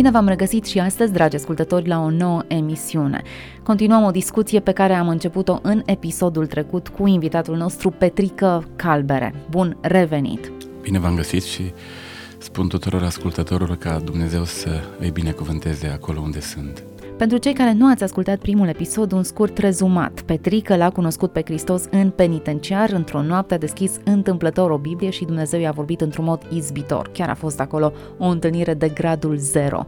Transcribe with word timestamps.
Bine 0.00 0.12
v-am 0.12 0.28
regăsit 0.28 0.64
și 0.64 0.78
astăzi, 0.78 1.12
dragi 1.12 1.36
ascultători, 1.36 1.88
la 1.88 2.02
o 2.02 2.10
nouă 2.10 2.42
emisiune. 2.48 3.22
Continuăm 3.62 4.02
o 4.02 4.10
discuție 4.10 4.60
pe 4.60 4.72
care 4.72 4.94
am 4.94 5.08
început-o 5.08 5.58
în 5.62 5.82
episodul 5.86 6.46
trecut 6.46 6.88
cu 6.88 7.06
invitatul 7.06 7.56
nostru, 7.56 7.90
Petrică 7.90 8.64
Calbere. 8.76 9.34
Bun 9.50 9.76
revenit! 9.80 10.52
Bine 10.82 10.98
v-am 10.98 11.14
găsit 11.14 11.42
și 11.42 11.72
spun 12.38 12.68
tuturor 12.68 13.02
ascultătorilor 13.02 13.76
ca 13.76 13.98
Dumnezeu 14.04 14.44
să 14.44 14.80
îi 14.98 15.10
binecuvânteze 15.10 15.86
acolo 15.86 16.20
unde 16.20 16.40
sunt. 16.40 16.82
Pentru 17.20 17.38
cei 17.38 17.52
care 17.52 17.72
nu 17.72 17.90
ați 17.90 18.02
ascultat 18.02 18.38
primul 18.38 18.68
episod, 18.68 19.12
un 19.12 19.22
scurt 19.22 19.58
rezumat. 19.58 20.20
Petrică 20.20 20.76
l-a 20.76 20.90
cunoscut 20.90 21.32
pe 21.32 21.42
Hristos 21.44 21.84
în 21.90 22.10
penitenciar, 22.10 22.90
într-o 22.90 23.22
noapte 23.22 23.54
a 23.54 23.58
deschis 23.58 24.00
întâmplător 24.04 24.70
o 24.70 24.78
Biblie 24.78 25.10
și 25.10 25.24
Dumnezeu 25.24 25.60
i-a 25.60 25.70
vorbit 25.70 26.00
într-un 26.00 26.24
mod 26.24 26.42
izbitor. 26.54 27.10
Chiar 27.12 27.28
a 27.28 27.34
fost 27.34 27.60
acolo 27.60 27.92
o 28.18 28.26
întâlnire 28.26 28.74
de 28.74 28.88
gradul 28.88 29.36
zero. 29.36 29.84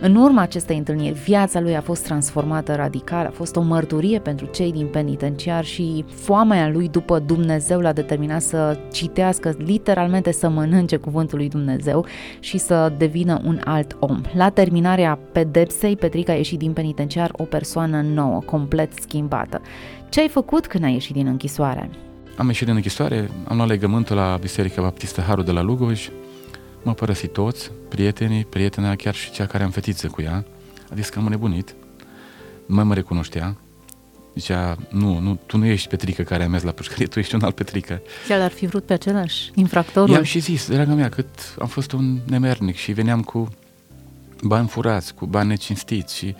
În 0.00 0.14
urma 0.14 0.42
acestei 0.42 0.76
întâlniri, 0.76 1.18
viața 1.24 1.60
lui 1.60 1.76
a 1.76 1.80
fost 1.80 2.04
transformată 2.04 2.74
radical, 2.74 3.26
a 3.26 3.30
fost 3.30 3.56
o 3.56 3.62
mărturie 3.62 4.18
pentru 4.18 4.46
cei 4.46 4.72
din 4.72 4.86
penitenciar 4.86 5.64
și 5.64 6.04
foamea 6.08 6.68
lui 6.68 6.88
după 6.88 7.18
Dumnezeu 7.18 7.80
l-a 7.80 7.92
determinat 7.92 8.42
să 8.42 8.78
citească, 8.92 9.54
literalmente 9.58 10.32
să 10.32 10.48
mănânce 10.48 10.96
cuvântul 10.96 11.38
lui 11.38 11.48
Dumnezeu 11.48 12.06
și 12.40 12.58
să 12.58 12.92
devină 12.98 13.40
un 13.44 13.60
alt 13.64 13.96
om. 14.00 14.20
La 14.34 14.48
terminarea 14.48 15.18
pedepsei, 15.32 15.96
Petrica 15.96 16.32
a 16.32 16.36
ieșit 16.36 16.58
din 16.58 16.74
penitenciar 16.76 17.30
o 17.32 17.42
persoană 17.42 18.00
nouă, 18.02 18.40
complet 18.40 18.92
schimbată. 19.00 19.60
Ce 20.08 20.20
ai 20.20 20.28
făcut 20.28 20.66
când 20.66 20.84
ai 20.84 20.92
ieșit 20.92 21.14
din 21.14 21.26
închisoare? 21.26 21.90
Am 22.36 22.46
ieșit 22.46 22.66
din 22.66 22.74
închisoare, 22.74 23.30
am 23.48 23.56
luat 23.56 23.68
legământul 23.68 24.16
la 24.16 24.38
Biserica 24.40 24.82
Baptistă 24.82 25.20
Harul 25.20 25.44
de 25.44 25.50
la 25.50 25.62
Lugoj, 25.62 26.08
m-au 26.82 26.94
părăsit 26.94 27.32
toți, 27.32 27.70
prietenii, 27.88 28.44
prietena, 28.44 28.94
chiar 28.94 29.14
și 29.14 29.30
cea 29.30 29.46
care 29.46 29.64
am 29.64 29.70
fetiță 29.70 30.06
cu 30.06 30.22
ea, 30.22 30.44
a 30.90 30.94
zis 30.94 31.08
că 31.08 31.18
am 31.18 31.26
nebunit, 31.28 31.74
nu 32.66 32.74
mai 32.74 32.84
mă 32.84 32.94
recunoștea, 32.94 33.56
Zicea, 34.34 34.76
nu, 34.88 35.18
nu, 35.18 35.38
tu 35.46 35.56
nu 35.56 35.64
ești 35.64 35.88
Petrică 35.88 36.22
care 36.22 36.44
a 36.44 36.48
mers 36.48 36.62
la 36.62 36.70
pușcărie, 36.70 37.06
tu 37.06 37.18
ești 37.18 37.34
un 37.34 37.42
alt 37.42 37.54
Petrică. 37.54 38.00
Și 38.24 38.32
el 38.32 38.40
ar 38.40 38.50
fi 38.50 38.66
vrut 38.66 38.84
pe 38.84 38.92
același 38.92 39.50
infractorul? 39.54 40.14
I-am 40.14 40.22
și 40.22 40.38
zis, 40.38 40.68
draga 40.68 40.94
mea, 40.94 41.08
cât 41.08 41.28
am 41.58 41.66
fost 41.66 41.92
un 41.92 42.18
nemernic 42.24 42.76
și 42.76 42.92
veneam 42.92 43.22
cu 43.22 43.48
bani 44.42 44.68
furați, 44.68 45.14
cu 45.14 45.26
bani 45.26 45.48
necinstiți 45.48 46.16
și 46.16 46.34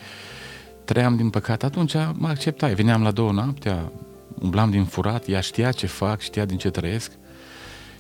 trăiam 0.85 1.17
din 1.17 1.31
păcat, 1.31 1.63
atunci 1.63 1.95
mă 2.13 2.29
acceptai. 2.29 2.75
Veneam 2.75 3.03
la 3.03 3.11
două 3.11 3.33
noaptea, 3.33 3.93
umblam 4.39 4.71
din 4.71 4.85
furat, 4.85 5.29
ea 5.29 5.41
știa 5.41 5.73
ce 5.73 5.87
fac, 5.87 6.21
știa 6.21 6.45
din 6.45 6.59
ce 6.59 6.71
trăiesc 6.71 7.13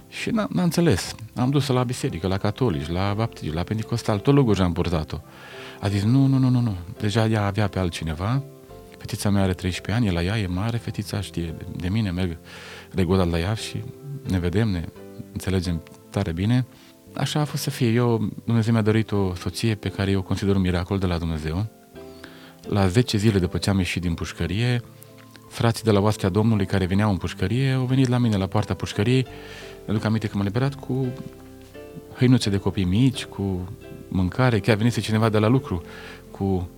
și 0.08 0.30
n-am, 0.30 0.48
n-am 0.52 0.64
înțeles. 0.64 1.14
Am 1.34 1.50
dus-o 1.50 1.72
la 1.72 1.84
biserică, 1.84 2.26
la 2.26 2.38
catolici, 2.38 2.88
la 2.88 3.14
baptiști, 3.16 3.54
la 3.54 3.62
pentecostal, 3.62 4.18
tot 4.18 4.34
Luguj 4.34 4.60
am 4.60 4.72
purtat-o. 4.72 5.16
A 5.80 5.88
zis, 5.88 6.02
nu, 6.02 6.26
nu, 6.26 6.38
nu, 6.38 6.48
nu, 6.48 6.60
nu, 6.60 6.76
deja 6.98 7.26
ea 7.26 7.46
avea 7.46 7.68
pe 7.68 7.78
altcineva, 7.78 8.42
fetița 8.98 9.30
mea 9.30 9.42
are 9.42 9.52
13 9.52 10.04
ani, 10.04 10.06
e 10.06 10.12
la 10.12 10.22
ea, 10.22 10.38
e 10.38 10.46
mare, 10.46 10.76
fetița 10.76 11.20
știe 11.20 11.54
de, 11.58 11.66
de 11.76 11.88
mine, 11.88 12.10
merg 12.10 12.36
regulat 12.90 13.30
la 13.30 13.38
ea 13.38 13.54
și 13.54 13.84
ne 14.28 14.38
vedem, 14.38 14.68
ne 14.68 14.84
înțelegem 15.32 15.82
tare 16.10 16.32
bine. 16.32 16.66
Așa 17.16 17.40
a 17.40 17.44
fost 17.44 17.62
să 17.62 17.70
fie. 17.70 17.88
Eu, 17.88 18.28
Dumnezeu 18.44 18.72
mi-a 18.72 18.82
dorit 18.82 19.12
o 19.12 19.34
soție 19.34 19.74
pe 19.74 19.88
care 19.88 20.10
eu 20.10 20.18
o 20.18 20.22
consider 20.22 20.54
un 20.54 20.60
miracol 20.60 20.98
de 20.98 21.06
la 21.06 21.18
Dumnezeu. 21.18 21.66
La 22.68 22.86
10 22.86 23.16
zile 23.16 23.38
după 23.38 23.58
ce 23.58 23.70
am 23.70 23.78
ieșit 23.78 24.02
din 24.02 24.14
pușcărie, 24.14 24.82
frații 25.48 25.84
de 25.84 25.90
la 25.90 26.00
oastea 26.00 26.28
Domnului 26.28 26.66
care 26.66 26.86
veneau 26.86 27.10
în 27.10 27.16
pușcărie 27.16 27.72
au 27.72 27.84
venit 27.84 28.08
la 28.08 28.18
mine 28.18 28.36
la 28.36 28.46
poarta 28.46 28.74
pușcăriei. 28.74 29.26
Mi-aduc 29.84 30.04
aminte 30.04 30.26
că 30.26 30.36
m-a 30.36 30.42
liberat 30.42 30.74
cu 30.74 31.06
hăinuțe 32.16 32.50
de 32.50 32.56
copii 32.56 32.84
mici, 32.84 33.24
cu 33.24 33.68
mâncare, 34.08 34.60
chiar 34.60 34.76
venise 34.76 35.00
cineva 35.00 35.28
de 35.28 35.38
la 35.38 35.48
lucru 35.48 35.82
cu 36.30 36.68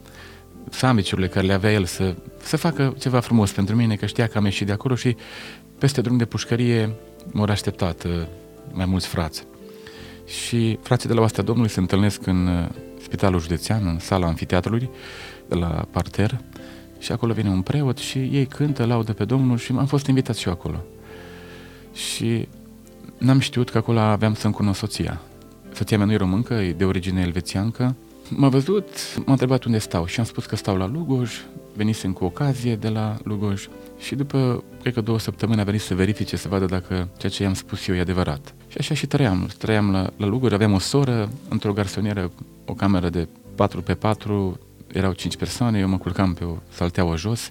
sandvișurile 0.71 1.29
care 1.29 1.47
le 1.47 1.53
avea 1.53 1.73
el 1.73 1.85
să, 1.85 2.15
să 2.43 2.57
facă 2.57 2.95
ceva 2.99 3.21
frumos 3.21 3.53
pentru 3.53 3.77
mine, 3.77 3.97
că 3.97 4.07
știa 4.07 4.27
că 4.27 4.39
am 4.39 4.45
ieșit 4.45 4.67
de 4.67 4.73
acolo 4.73 4.95
și 4.95 5.17
peste 5.79 6.01
drum 6.01 6.17
de 6.17 6.25
pușcărie 6.25 6.95
m-au 7.33 7.45
așteptat 7.45 8.05
uh, 8.05 8.27
mai 8.73 8.85
mulți 8.85 9.07
frați. 9.07 9.45
Și 10.29 10.79
frații 10.83 11.09
de 11.09 11.15
la 11.15 11.21
Oastea 11.21 11.43
Domnului 11.43 11.71
se 11.71 11.81
întâlnesc 11.81 12.27
în 12.27 12.47
uh, 12.47 12.69
spitalul 13.03 13.41
județean, 13.41 13.87
în 13.87 13.99
sala 13.99 14.27
anfiteatrului, 14.27 14.91
de 15.49 15.55
la 15.55 15.87
parter, 15.91 16.41
și 16.99 17.13
acolo 17.13 17.33
vine 17.33 17.49
un 17.49 17.63
preot 17.63 17.99
și 17.99 18.19
ei 18.19 18.47
cântă, 18.47 18.85
laudă 18.85 19.13
pe 19.13 19.25
Domnul 19.25 19.59
și 19.59 19.73
am 19.79 19.87
fost 19.87 20.07
invitat 20.07 20.37
și 20.37 20.47
eu 20.47 20.53
acolo. 20.53 20.85
Și 21.93 22.49
n-am 23.19 23.39
știut 23.39 23.71
că 23.71 23.79
acolo 23.79 23.99
aveam 23.99 24.35
să-mi 24.35 24.55
cunosc 24.55 24.79
soția. 24.79 25.21
Soția 25.73 25.97
mea 25.97 26.07
nu 26.07 26.13
e 26.13 26.17
româncă, 26.17 26.55
e 26.55 26.73
de 26.73 26.85
origine 26.85 27.21
elvețiancă. 27.21 27.95
M-a 28.29 28.49
văzut, 28.49 28.89
m-a 29.17 29.33
întrebat 29.33 29.65
unde 29.65 29.79
stau 29.79 30.07
și 30.07 30.21
am 30.21 30.27
spus 30.27 30.47
că 30.47 30.57
stau 30.57 30.77
la 30.77 30.87
Lugoj, 30.87 31.33
venisem 31.79 32.13
cu 32.13 32.25
ocazie 32.25 32.77
de 32.77 32.89
la 32.89 33.17
Lugoj 33.25 33.69
și 33.99 34.15
după, 34.15 34.65
cred 34.81 34.93
că 34.95 35.01
două 35.01 35.19
săptămâni 35.19 35.61
a 35.61 35.65
venit 35.65 35.81
să 35.81 35.95
verifice, 35.95 36.37
să 36.37 36.49
vadă 36.49 36.65
dacă 36.65 37.09
ceea 37.19 37.33
ce 37.33 37.43
i-am 37.43 37.55
spus 37.55 37.87
eu 37.87 37.95
e 37.95 38.01
adevărat. 38.01 38.55
Și 38.69 38.77
așa 38.79 38.95
și 38.95 39.07
trăiam. 39.07 39.51
Trăiam 39.59 39.91
la, 39.91 40.11
la 40.17 40.27
Luguri, 40.27 40.55
aveam 40.55 40.73
o 40.73 40.79
soră, 40.79 41.31
într-o 41.49 41.73
garsonieră, 41.73 42.31
o 42.65 42.75
cameră 42.75 43.09
de 43.09 43.29
4 43.55 43.83
pe 43.83 43.95
4 43.95 44.59
erau 44.93 45.13
5 45.13 45.37
persoane, 45.37 45.79
eu 45.79 45.89
mă 45.89 45.99
culcam 45.99 46.35
pe 46.35 46.45
o 46.45 46.57
salteaua 46.69 47.17
jos, 47.17 47.51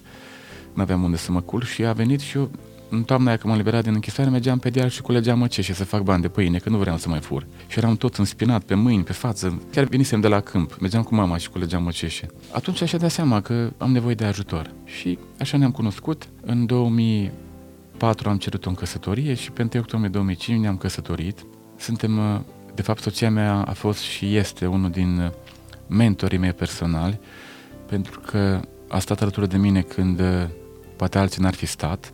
nu 0.72 0.82
aveam 0.82 1.02
unde 1.02 1.16
să 1.16 1.32
mă 1.32 1.40
culc 1.40 1.64
și 1.64 1.84
a 1.84 1.92
venit 1.92 2.20
și 2.20 2.36
eu 2.36 2.50
în 2.90 3.02
toamna 3.02 3.28
aia 3.28 3.36
când 3.36 3.48
m-am 3.48 3.62
liberat 3.62 3.82
din 3.82 3.94
închisoare, 3.94 4.30
mergeam 4.30 4.58
pe 4.58 4.70
deal 4.70 4.88
și 4.88 5.02
culegeam 5.02 5.38
măceșe 5.38 5.72
să 5.72 5.84
fac 5.84 6.02
bani 6.02 6.22
de 6.22 6.28
pâine, 6.28 6.58
că 6.58 6.68
nu 6.68 6.78
vreau 6.78 6.96
să 6.96 7.08
mai 7.08 7.20
fur. 7.20 7.46
Și 7.66 7.78
eram 7.78 7.96
tot 7.96 8.14
înspinat 8.14 8.62
pe 8.62 8.74
mâini, 8.74 9.02
pe 9.02 9.12
față. 9.12 9.62
Chiar 9.72 9.84
venisem 9.84 10.20
de 10.20 10.28
la 10.28 10.40
câmp, 10.40 10.76
mergeam 10.80 11.02
cu 11.02 11.14
mama 11.14 11.36
și 11.36 11.50
culegeam 11.50 11.82
măceșe. 11.82 12.26
Atunci 12.52 12.82
așa 12.82 12.96
dat 12.96 13.10
seama 13.10 13.40
că 13.40 13.70
am 13.78 13.92
nevoie 13.92 14.14
de 14.14 14.24
ajutor. 14.24 14.70
Și 14.84 15.18
așa 15.38 15.56
ne-am 15.56 15.70
cunoscut. 15.70 16.28
În 16.40 16.66
2000 16.66 17.30
2004 17.98 18.28
am 18.28 18.38
cerut-o 18.38 18.68
în 18.68 18.74
căsătorie 18.74 19.34
și 19.34 19.50
pe 19.50 19.62
1 19.62 19.70
octombrie 19.74 20.10
2005 20.12 20.60
ne-am 20.60 20.76
căsătorit. 20.76 21.46
Suntem, 21.76 22.18
uh, 22.18 22.40
de 22.74 22.82
fapt, 22.82 23.00
soția 23.00 23.30
mea 23.30 23.54
a 23.54 23.72
fost 23.72 24.00
și 24.00 24.36
este 24.36 24.66
unul 24.66 24.90
din 24.90 25.18
uh, 25.18 25.30
mentorii 25.86 26.38
mei 26.38 26.52
personali, 26.52 27.20
pentru 27.86 28.20
că 28.20 28.60
a 28.88 28.98
stat 28.98 29.20
alături 29.20 29.48
de 29.48 29.56
mine 29.56 29.80
când 29.80 30.20
uh, 30.20 30.46
poate 30.96 31.18
alții 31.18 31.42
n-ar 31.42 31.54
fi 31.54 31.66
stat. 31.66 32.12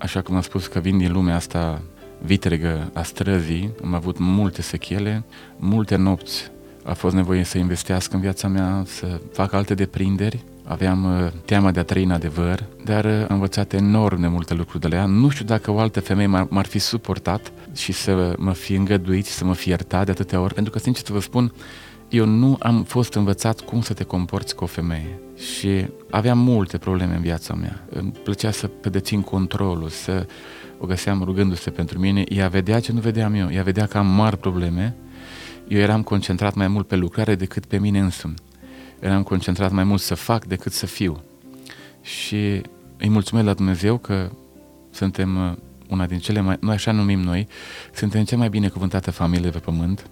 Așa 0.00 0.22
cum 0.22 0.34
am 0.34 0.40
spus 0.40 0.66
că 0.66 0.78
vin 0.78 0.98
din 0.98 1.12
lumea 1.12 1.34
asta 1.34 1.82
vitregă 2.22 2.90
a 2.92 3.02
străzii, 3.02 3.70
am 3.84 3.94
avut 3.94 4.18
multe 4.18 4.62
sechele, 4.62 5.24
multe 5.56 5.96
nopți. 5.96 6.50
A 6.84 6.94
fost 6.94 7.14
nevoie 7.14 7.44
să 7.44 7.58
investească 7.58 8.14
în 8.14 8.20
viața 8.20 8.48
mea, 8.48 8.82
să 8.86 9.20
fac 9.32 9.52
alte 9.52 9.74
deprinderi. 9.74 10.44
Aveam 10.64 11.04
uh, 11.04 11.32
teama 11.44 11.70
de 11.70 11.80
a 11.80 11.84
trăi 11.84 12.04
în 12.04 12.10
adevăr, 12.10 12.64
dar 12.84 13.04
uh, 13.04 13.12
am 13.12 13.26
învățat 13.28 13.72
enorm 13.72 14.20
de 14.20 14.26
multe 14.26 14.54
lucruri 14.54 14.80
de 14.80 14.88
la 14.88 14.96
ea. 14.96 15.06
Nu 15.06 15.28
știu 15.28 15.44
dacă 15.44 15.70
o 15.70 15.78
altă 15.78 16.00
femeie 16.00 16.26
m-ar, 16.26 16.46
m-ar 16.50 16.66
fi 16.66 16.78
suportat 16.78 17.52
și 17.74 17.92
să 17.92 18.34
mă 18.38 18.52
fi 18.52 18.74
îngăduit, 18.74 19.26
să 19.26 19.44
mă 19.44 19.54
fi 19.54 19.68
iertat 19.68 20.04
de 20.04 20.10
atâtea 20.10 20.40
ori, 20.40 20.54
pentru 20.54 20.72
că, 20.72 20.78
sincer 20.78 21.04
să 21.06 21.12
vă 21.12 21.20
spun, 21.20 21.52
eu 22.08 22.24
nu 22.24 22.56
am 22.58 22.82
fost 22.82 23.14
învățat 23.14 23.60
cum 23.60 23.80
să 23.80 23.92
te 23.92 24.04
comporți 24.04 24.54
cu 24.54 24.64
o 24.64 24.66
femeie 24.66 25.18
și 25.40 25.86
aveam 26.10 26.38
multe 26.38 26.78
probleme 26.78 27.14
în 27.14 27.20
viața 27.20 27.54
mea. 27.54 27.84
Îmi 27.90 28.10
plăcea 28.10 28.50
să 28.50 28.66
pedețin 28.66 29.22
controlul, 29.22 29.88
să 29.88 30.26
o 30.78 30.86
găseam 30.86 31.22
rugându-se 31.22 31.70
pentru 31.70 31.98
mine. 31.98 32.24
Ea 32.28 32.48
vedea 32.48 32.80
ce 32.80 32.92
nu 32.92 33.00
vedeam 33.00 33.34
eu, 33.34 33.52
ea 33.52 33.62
vedea 33.62 33.86
că 33.86 33.98
am 33.98 34.06
mari 34.06 34.36
probleme. 34.36 34.96
Eu 35.68 35.78
eram 35.78 36.02
concentrat 36.02 36.54
mai 36.54 36.68
mult 36.68 36.86
pe 36.86 36.96
lucrare 36.96 37.34
decât 37.34 37.64
pe 37.64 37.78
mine 37.78 38.00
însumi 38.00 38.34
eram 39.00 39.22
concentrat 39.22 39.70
mai 39.70 39.84
mult 39.84 40.00
să 40.00 40.14
fac 40.14 40.44
decât 40.44 40.72
să 40.72 40.86
fiu. 40.86 41.22
Și 42.02 42.62
îi 42.98 43.08
mulțumesc 43.08 43.46
la 43.46 43.54
Dumnezeu 43.54 43.98
că 43.98 44.30
suntem 44.90 45.36
uh, 45.36 45.56
una 45.88 46.06
din 46.06 46.18
cele 46.18 46.40
mai, 46.40 46.56
noi 46.60 46.74
așa 46.74 46.92
numim 46.92 47.20
noi, 47.20 47.48
suntem 47.94 48.24
cea 48.24 48.36
mai 48.36 48.48
binecuvântată 48.48 49.10
familie 49.10 49.50
pe 49.50 49.58
pământ 49.58 50.06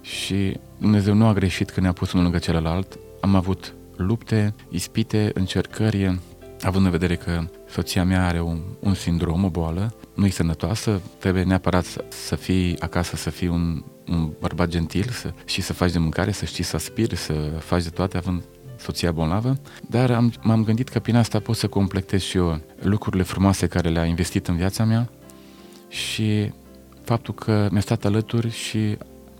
și 0.00 0.56
Dumnezeu 0.78 1.14
nu 1.14 1.26
a 1.26 1.32
greșit 1.32 1.70
când 1.70 1.82
ne-a 1.82 1.94
pus 1.94 2.12
unul 2.12 2.24
lângă 2.24 2.38
celălalt. 2.38 2.98
Am 3.20 3.34
avut 3.34 3.74
lupte, 3.96 4.54
ispite, 4.68 5.30
încercări, 5.34 6.18
având 6.60 6.84
în 6.84 6.90
vedere 6.90 7.16
că 7.16 7.48
soția 7.68 8.04
mea 8.04 8.26
are 8.26 8.40
un, 8.40 8.60
un 8.80 8.94
sindrom, 8.94 9.44
o 9.44 9.48
boală, 9.48 9.94
nu-i 10.14 10.30
sănătoasă, 10.30 11.00
trebuie 11.18 11.42
neapărat 11.42 11.84
să, 11.84 12.04
să 12.08 12.36
fii 12.36 12.80
acasă, 12.80 13.16
să 13.16 13.30
fii 13.30 13.48
un, 13.48 13.84
un 14.08 14.32
bărbat 14.40 14.68
gentil 14.68 15.08
să, 15.08 15.32
și 15.44 15.60
să 15.60 15.72
faci 15.72 15.92
de 15.92 15.98
mâncare, 15.98 16.30
să 16.30 16.44
știi 16.44 16.64
să 16.64 16.76
aspiri, 16.76 17.16
să 17.16 17.32
faci 17.58 17.82
de 17.82 17.88
toate, 17.88 18.16
având 18.16 18.42
soția 18.78 19.12
bolnavă, 19.12 19.58
dar 19.88 20.10
am, 20.10 20.32
m-am 20.42 20.64
gândit 20.64 20.88
că 20.88 20.98
prin 20.98 21.16
asta 21.16 21.40
pot 21.40 21.56
să 21.56 21.66
completez 21.66 22.20
și 22.20 22.36
eu 22.36 22.60
lucrurile 22.82 23.22
frumoase 23.22 23.66
care 23.66 23.88
le-a 23.88 24.04
investit 24.04 24.48
în 24.48 24.56
viața 24.56 24.84
mea 24.84 25.10
și 25.88 26.52
faptul 27.04 27.34
că 27.34 27.68
mi-a 27.70 27.80
stat 27.80 28.04
alături 28.04 28.50
și 28.50 28.96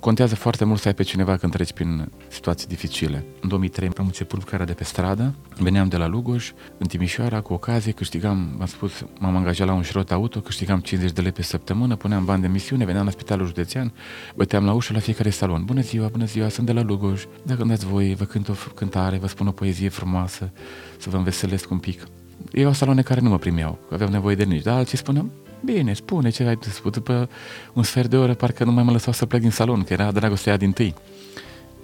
Contează 0.06 0.34
foarte 0.34 0.64
mult 0.64 0.80
să 0.80 0.88
ai 0.88 0.94
pe 0.94 1.02
cineva 1.02 1.36
când 1.36 1.52
treci 1.52 1.72
prin 1.72 2.08
situații 2.28 2.68
dificile. 2.68 3.24
În 3.40 3.48
2003 3.48 3.90
am 3.96 4.04
început 4.04 4.38
lucrarea 4.38 4.66
de 4.66 4.72
pe 4.72 4.84
stradă, 4.84 5.34
veneam 5.58 5.88
de 5.88 5.96
la 5.96 6.06
Lugoj, 6.06 6.52
în 6.78 6.86
Timișoara, 6.86 7.40
cu 7.40 7.52
ocazie, 7.52 7.92
câștigam, 7.92 8.56
am 8.60 8.66
spus, 8.66 9.04
m-am 9.18 9.36
angajat 9.36 9.66
la 9.66 9.72
un 9.72 9.82
șirot 9.82 10.10
auto, 10.10 10.40
câștigam 10.40 10.80
50 10.80 11.12
de 11.12 11.20
lei 11.20 11.32
pe 11.32 11.42
săptămână, 11.42 11.96
puneam 11.96 12.24
bani 12.24 12.42
de 12.42 12.48
misiune, 12.48 12.84
veneam 12.84 13.04
la 13.04 13.10
spitalul 13.10 13.46
județean, 13.46 13.92
băteam 14.34 14.64
la 14.64 14.72
ușă 14.72 14.92
la 14.92 14.98
fiecare 14.98 15.30
salon. 15.30 15.64
Bună 15.64 15.80
ziua, 15.80 16.08
bună 16.08 16.24
ziua, 16.24 16.48
sunt 16.48 16.66
de 16.66 16.72
la 16.72 16.82
Lugoj. 16.82 17.24
Dacă 17.42 17.60
îmi 17.60 17.70
dați 17.70 17.86
voi, 17.86 18.14
vă 18.14 18.24
cânt 18.24 18.48
o 18.48 18.52
cântare, 18.74 19.16
vă 19.16 19.26
spun 19.26 19.46
o 19.46 19.52
poezie 19.52 19.88
frumoasă, 19.88 20.50
să 20.98 21.10
vă 21.10 21.16
înveselesc 21.16 21.70
un 21.70 21.78
pic. 21.78 22.06
Eu 22.52 22.72
saloane 22.72 23.02
care 23.02 23.20
nu 23.20 23.28
mă 23.28 23.38
primeau, 23.38 23.78
aveau 23.90 24.10
nevoie 24.10 24.34
de 24.34 24.44
nici, 24.44 24.62
dar 24.62 24.76
alții 24.76 24.98
spuneau, 24.98 25.30
Bine, 25.64 25.92
spune 25.92 26.30
ce 26.30 26.42
ai 26.42 26.56
de 26.56 26.68
spus. 26.70 26.92
După 26.92 27.28
un 27.72 27.82
sfert 27.82 28.10
de 28.10 28.16
oră, 28.16 28.34
parcă 28.34 28.64
nu 28.64 28.72
mai 28.72 28.82
mă 28.82 28.90
lăsau 28.90 29.12
să 29.12 29.26
plec 29.26 29.40
din 29.40 29.50
salon, 29.50 29.82
că 29.82 29.92
era 29.92 30.12
dragostea 30.12 30.56
din 30.56 30.72
tâi. 30.72 30.94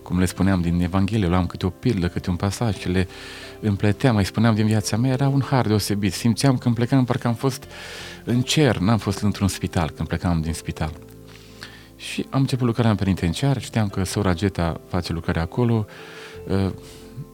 Cum 0.02 0.18
le 0.18 0.24
spuneam 0.24 0.60
din 0.60 0.80
Evanghelie, 0.80 1.28
luam 1.28 1.46
câte 1.46 1.66
o 1.66 1.70
pildă, 1.70 2.08
câte 2.08 2.30
un 2.30 2.36
pasaj 2.36 2.78
și 2.78 2.88
le 2.88 3.08
împleteam, 3.60 4.14
mai 4.14 4.24
spuneam 4.24 4.54
din 4.54 4.66
viața 4.66 4.96
mea, 4.96 5.12
era 5.12 5.28
un 5.28 5.42
har 5.42 5.66
deosebit. 5.66 6.12
Simțeam 6.12 6.58
când 6.58 6.74
plecam, 6.74 7.04
parcă 7.04 7.26
am 7.26 7.34
fost 7.34 7.64
în 8.24 8.40
cer, 8.40 8.78
n-am 8.78 8.98
fost 8.98 9.20
într-un 9.20 9.48
spital 9.48 9.90
când 9.90 10.08
plecam 10.08 10.40
din 10.40 10.52
spital. 10.52 10.92
Și 11.96 12.26
am 12.30 12.40
început 12.40 12.66
lucrarea 12.66 12.90
în 12.90 12.96
penitenciar, 12.96 13.62
știam 13.62 13.88
că 13.88 14.04
sora 14.04 14.34
Geta 14.34 14.80
face 14.88 15.12
lucrarea 15.12 15.42
acolo, 15.42 15.86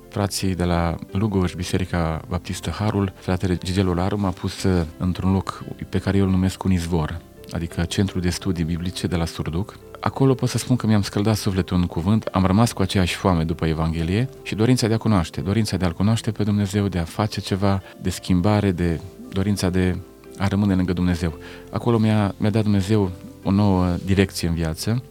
frații 0.08 0.55
de 0.55 0.64
la 0.64 0.94
Lugoj, 1.10 1.55
Biserica 1.55 2.20
Baptistă 2.28 2.70
Harul, 2.70 3.12
fratele 3.16 3.58
Gigel 3.64 3.88
Olaru 3.88 4.20
m-a 4.20 4.31
pus 4.31 4.62
uh, 4.62 4.82
într-un 4.99 5.32
loc 5.32 5.64
pe 5.88 5.99
care 5.99 6.16
eu 6.16 6.25
îl 6.25 6.31
numesc 6.31 6.64
un 6.64 6.70
izvor, 6.70 7.20
adică 7.50 7.82
Centrul 7.82 8.20
de 8.20 8.31
Studii 8.31 8.64
Biblice 8.64 9.06
de 9.06 9.16
la 9.16 9.25
Surduc. 9.25 9.78
Acolo 10.00 10.34
pot 10.34 10.49
să 10.49 10.58
spun 10.58 10.76
că 10.76 10.87
mi-am 10.87 11.02
scăldat 11.02 11.37
sufletul 11.37 11.76
în 11.76 11.87
cuvânt, 11.87 12.25
am 12.25 12.44
rămas 12.44 12.72
cu 12.72 12.82
aceeași 12.82 13.14
foame 13.14 13.44
după 13.44 13.66
Evanghelie 13.66 14.28
și 14.43 14.55
dorința 14.55 14.87
de 14.87 14.94
a 14.94 14.99
cunoaște, 14.99 15.40
dorința 15.40 15.76
de 15.76 15.84
a-L 15.84 15.93
cunoaște 15.93 16.31
pe 16.31 16.43
Dumnezeu, 16.43 16.88
de 16.88 16.99
a 16.99 17.05
face 17.05 17.40
ceva 17.40 17.82
de 18.00 18.10
schimbare, 18.10 18.70
de 18.70 19.00
dorința 19.32 19.70
de 19.70 19.96
a 20.38 20.46
rămâne 20.46 20.75
lângă 20.75 20.93
Dumnezeu. 20.93 21.38
Acolo 21.70 21.99
mi-a, 21.99 22.34
mi-a 22.37 22.50
dat 22.50 22.62
Dumnezeu 22.62 23.10
o 23.43 23.50
nouă 23.50 23.96
direcție 24.05 24.49
în 24.49 24.55
viață. 24.55 25.02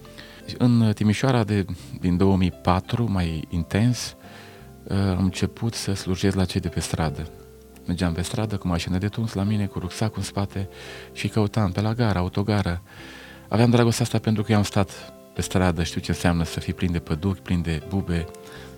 În 0.58 0.92
Timișoara 0.96 1.44
de, 1.44 1.66
din 2.00 2.18
2004, 2.18 3.12
mai 3.12 3.48
intens, 3.50 4.16
am 4.90 5.24
început 5.24 5.74
să 5.74 5.94
slujesc 5.94 6.36
la 6.36 6.46
cei 6.46 6.62
de 6.62 6.68
pe 6.68 6.80
stradă. 6.80 7.28
Mergeam 7.86 8.14
pe 8.14 8.22
stradă 8.22 8.58
cu 8.58 8.68
mașină 8.68 8.98
de 8.98 9.08
tuns 9.08 9.34
la 9.34 9.44
mine, 9.44 9.66
cu 9.66 9.80
rucsac 9.80 10.18
în 10.18 10.24
spate 10.24 10.70
și 11.14 11.28
căutam 11.28 11.72
pe 11.72 11.82
la 11.82 11.94
gara, 11.94 12.20
autogară. 12.20 12.82
Aveam 13.48 13.70
dragostea 13.70 14.06
asta 14.06 14.20
pentru 14.20 14.44
că 14.44 14.52
eu 14.52 14.58
am 14.58 14.64
stat 14.64 15.14
pe 15.34 15.42
stradă, 15.42 15.84
știu 15.84 16.02
ce 16.02 16.12
înseamnă 16.12 16.44
să 16.44 16.60
fii 16.60 16.74
plin 16.74 16.92
de 16.92 17.00
păduchi, 17.00 17.40
plin 17.40 17.62
de 17.62 17.82
bube 17.88 18.26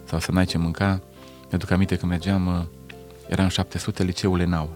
sau 0.03 0.19
să 0.19 0.31
n-ai 0.31 0.45
ce 0.45 0.57
mânca. 0.57 1.01
Mi-aduc 1.49 1.71
aminte 1.71 1.95
că 1.95 2.05
mergeam, 2.05 2.69
eram 3.27 3.47
700 3.47 4.03
liceul 4.03 4.37
Lenau. 4.37 4.75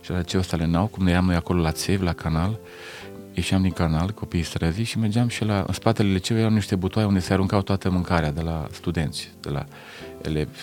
Și 0.00 0.10
la 0.10 0.18
liceul 0.18 0.42
ăsta 0.42 0.56
Lenau, 0.56 0.86
cum 0.86 1.04
ne 1.04 1.10
eram 1.10 1.24
noi 1.24 1.34
acolo 1.34 1.60
la 1.60 1.72
Țev, 1.72 2.02
la 2.02 2.12
canal, 2.12 2.58
ieșeam 3.34 3.62
din 3.62 3.70
canal, 3.70 4.10
copiii 4.10 4.42
străzii 4.42 4.84
și 4.84 4.98
mergeam 4.98 5.28
și 5.28 5.44
la, 5.44 5.64
în 5.66 5.72
spatele 5.74 6.12
liceului 6.12 6.42
erau 6.44 6.54
niște 6.54 6.76
butoaie 6.76 7.08
unde 7.08 7.20
se 7.20 7.32
aruncau 7.32 7.62
toată 7.62 7.90
mâncarea 7.90 8.32
de 8.32 8.40
la 8.40 8.66
studenți, 8.72 9.30
de 9.40 9.48
la 9.50 9.66
elevi. 10.22 10.58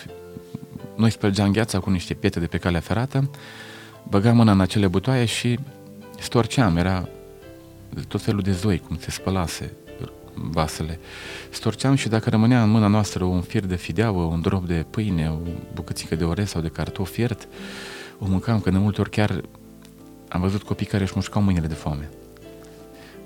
Noi 0.96 1.10
spărgeam 1.10 1.52
gheața 1.52 1.78
cu 1.78 1.90
niște 1.90 2.14
pietre 2.14 2.40
de 2.40 2.46
pe 2.46 2.58
calea 2.58 2.80
ferată, 2.80 3.30
băgam 4.08 4.36
mâna 4.36 4.52
în 4.52 4.60
acele 4.60 4.86
butoaie 4.86 5.24
și 5.24 5.58
storceam, 6.20 6.76
era 6.76 7.08
tot 8.08 8.22
felul 8.22 8.40
de 8.42 8.52
zoi, 8.52 8.78
cum 8.78 8.98
se 8.98 9.10
spălase 9.10 9.72
vasele. 10.34 10.98
Storceam 11.50 11.94
și 11.94 12.08
dacă 12.08 12.30
rămânea 12.30 12.62
în 12.62 12.70
mâna 12.70 12.86
noastră 12.86 13.24
un 13.24 13.40
fir 13.40 13.66
de 13.66 13.76
fideavă, 13.76 14.22
un 14.22 14.40
drop 14.40 14.66
de 14.66 14.86
pâine, 14.90 15.30
o 15.30 15.36
bucățică 15.74 16.16
de 16.16 16.24
orez 16.24 16.48
sau 16.48 16.60
de 16.60 16.68
cartof 16.68 17.10
fiert, 17.10 17.48
o 18.18 18.26
mâncam, 18.26 18.60
că 18.60 18.70
de 18.70 18.78
multe 18.78 19.00
ori 19.00 19.10
chiar 19.10 19.40
am 20.28 20.40
văzut 20.40 20.62
copii 20.62 20.86
care 20.86 21.02
își 21.02 21.12
mușcau 21.14 21.42
mâinile 21.42 21.66
de 21.66 21.74
foame 21.74 22.10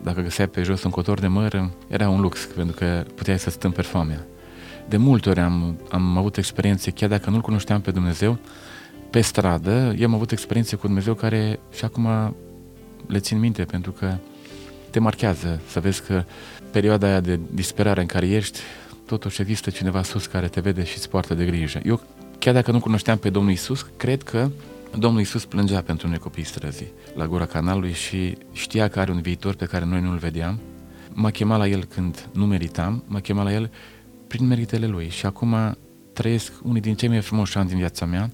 dacă 0.07 0.21
găseai 0.21 0.49
pe 0.49 0.63
jos 0.63 0.83
un 0.83 0.91
cotor 0.91 1.21
de 1.21 1.27
măr, 1.27 1.71
era 1.87 2.09
un 2.09 2.21
lux, 2.21 2.45
pentru 2.45 2.77
că 2.77 3.05
puteai 3.15 3.39
să 3.39 3.51
stăm 3.51 3.71
pe 3.71 3.83
foamea. 3.83 4.27
De 4.89 4.97
multe 4.97 5.29
ori 5.29 5.41
am, 5.41 5.81
am 5.91 6.17
avut 6.17 6.37
experiențe, 6.37 6.91
chiar 6.91 7.09
dacă 7.09 7.31
nu-L 7.31 7.41
cunoșteam 7.41 7.81
pe 7.81 7.91
Dumnezeu, 7.91 8.39
pe 9.11 9.21
stradă, 9.21 9.95
eu 9.99 10.07
am 10.07 10.15
avut 10.15 10.31
experiențe 10.31 10.77
cu 10.77 10.87
Dumnezeu 10.87 11.15
care 11.15 11.59
și 11.73 11.85
acum 11.85 12.37
le 13.07 13.19
țin 13.19 13.39
minte, 13.39 13.65
pentru 13.65 13.93
că 13.93 14.17
te 14.91 14.99
marchează 14.99 15.61
să 15.69 15.81
vezi 15.81 16.03
că 16.03 16.25
perioada 16.71 17.07
aia 17.07 17.21
de 17.21 17.41
disperare 17.51 18.01
în 18.01 18.07
care 18.07 18.29
ești, 18.29 18.59
totuși 19.07 19.41
există 19.41 19.71
cineva 19.71 20.03
sus 20.03 20.27
care 20.27 20.49
te 20.49 20.61
vede 20.61 20.85
și 20.85 20.97
îți 20.97 21.09
poartă 21.09 21.35
de 21.35 21.45
grijă. 21.45 21.81
Eu, 21.85 22.01
chiar 22.39 22.55
dacă 22.55 22.71
nu 22.71 22.81
cunoșteam 22.81 23.19
pe 23.19 23.31
Domnul 23.31 23.53
Isus, 23.53 23.87
cred 23.97 24.23
că 24.23 24.49
Domnul 24.95 25.21
Iisus 25.21 25.45
plângea 25.45 25.83
pentru 25.83 26.09
noi 26.09 26.19
copii 26.19 26.45
străzii 26.45 26.93
la 27.15 27.27
gura 27.27 27.47
canalului 27.47 27.93
și 27.93 28.37
știa 28.53 28.89
că 28.89 29.01
are 29.01 29.11
un 29.11 29.21
viitor 29.21 29.55
pe 29.55 29.65
care 29.65 29.85
noi 29.85 30.01
nu-l 30.01 30.17
vedeam. 30.17 30.61
M-a 31.13 31.31
chemat 31.31 31.59
la 31.59 31.69
el 31.69 31.85
când 31.85 32.29
nu 32.33 32.47
meritam, 32.47 33.05
m-a 33.07 33.21
chemat 33.21 33.45
la 33.45 33.53
el 33.53 33.71
prin 34.27 34.47
meritele 34.47 34.87
lui 34.87 35.09
și 35.09 35.27
acum 35.27 35.77
trăiesc 36.13 36.53
unii 36.63 36.81
din 36.81 36.95
cei 36.95 37.09
mai 37.09 37.21
frumoși 37.21 37.59
ani 37.59 37.69
din 37.69 37.77
viața 37.77 38.07
mea 38.07 38.31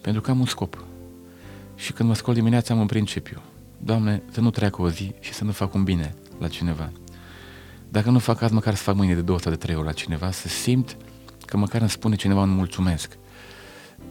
pentru 0.00 0.20
că 0.20 0.30
am 0.30 0.40
un 0.40 0.46
scop. 0.46 0.84
Și 1.74 1.92
când 1.92 2.08
mă 2.08 2.14
scol 2.14 2.34
dimineața 2.34 2.74
am 2.74 2.80
un 2.80 2.86
principiu. 2.86 3.40
Doamne, 3.78 4.22
să 4.30 4.40
nu 4.40 4.50
treacă 4.50 4.82
o 4.82 4.90
zi 4.90 5.14
și 5.20 5.32
să 5.32 5.44
nu 5.44 5.50
fac 5.50 5.74
un 5.74 5.84
bine 5.84 6.14
la 6.38 6.48
cineva. 6.48 6.92
Dacă 7.88 8.10
nu 8.10 8.18
fac 8.18 8.40
azi, 8.40 8.52
măcar 8.52 8.74
să 8.74 8.82
fac 8.82 8.94
mâine 8.94 9.14
de 9.14 9.20
două 9.20 9.38
sau 9.38 9.50
de 9.50 9.56
trei 9.56 9.74
ori 9.74 9.86
la 9.86 9.92
cineva, 9.92 10.30
să 10.30 10.48
simt 10.48 10.96
că 11.46 11.56
măcar 11.56 11.80
îmi 11.80 11.90
spune 11.90 12.14
cineva 12.14 12.40
un 12.40 12.50
mulțumesc. 12.50 13.18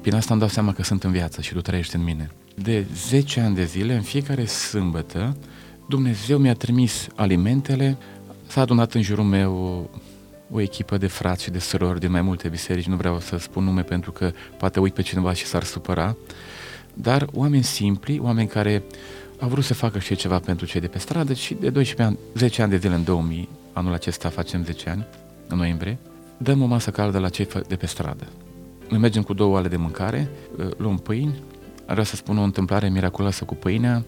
Prin 0.04 0.16
asta 0.16 0.32
îmi 0.32 0.40
dau 0.40 0.50
seama 0.50 0.74
că 0.74 0.84
sunt 0.84 1.04
în 1.04 1.12
viață 1.12 1.42
și 1.42 1.54
tu 1.54 1.62
trăiești 1.62 1.96
în 1.96 2.04
mine. 2.04 2.32
De 2.56 2.86
10 2.96 3.40
ani 3.40 3.56
de 3.56 3.64
zile, 3.64 3.94
în 3.94 4.02
fiecare 4.02 4.46
sâmbătă, 4.46 5.38
Dumnezeu 5.90 6.38
mi-a 6.38 6.54
trimis 6.54 7.08
alimentele, 7.16 7.98
s-a 8.48 8.62
adunat 8.62 8.94
în 8.94 9.02
jurul 9.02 9.24
meu 9.24 9.56
o, 9.56 10.56
o 10.56 10.62
echipă 10.62 10.98
de 10.98 11.08
frați 11.08 11.44
și 11.44 11.52
de 11.52 11.60
surori 11.60 12.00
din 12.00 12.12
mai 12.12 12.22
multe 12.22 12.48
biserici, 12.48 12.86
nu 12.86 12.96
vreau 12.96 13.20
să 13.20 13.38
spun 13.38 13.64
nume 13.64 13.82
pentru 13.82 14.12
că 14.12 14.32
poate 14.58 14.80
uit 14.80 14.94
pe 14.94 15.02
cineva 15.02 15.34
și 15.34 15.46
s-ar 15.46 15.64
supăra, 15.64 16.16
dar 16.94 17.28
oameni 17.34 17.64
simpli, 17.64 18.20
oameni 18.20 18.48
care 18.48 18.84
au 19.40 19.48
vrut 19.48 19.64
să 19.64 19.74
facă 19.74 20.00
și 20.00 20.16
ceva 20.16 20.40
pentru 20.40 20.66
cei 20.66 20.82
de 20.82 20.88
pe 20.88 20.98
stradă 20.98 21.34
și 21.34 21.54
de 21.54 21.70
12 21.70 22.02
ani, 22.02 22.18
10 22.36 22.62
ani 22.62 22.72
de 22.72 22.78
zile 22.78 22.94
în 22.94 23.04
2000, 23.04 23.50
anul 23.74 23.94
acesta 23.94 24.30
facem 24.30 24.64
10 24.64 24.90
ani, 24.90 25.06
în 25.48 25.58
noiembrie, 25.58 25.98
dăm 26.38 26.62
o 26.62 26.66
masă 26.66 26.92
caldă 26.92 27.20
la 27.20 27.30
cei 27.30 27.48
de 27.68 27.76
pe 27.76 27.86
stradă. 27.86 28.28
Noi 28.90 29.00
mergem 29.00 29.24
cu 29.24 29.34
două 29.34 29.54
oale 29.54 29.68
de 29.68 29.78
mâncare, 29.78 30.30
uh, 30.58 30.68
luăm 30.78 30.98
pâini, 30.98 31.44
vreau 31.86 32.04
să 32.04 32.16
spun 32.16 32.38
o 32.38 32.44
întâmplare 32.44 32.90
miraculoasă 32.90 33.44
cu 33.44 33.56
pâinea. 33.56 34.06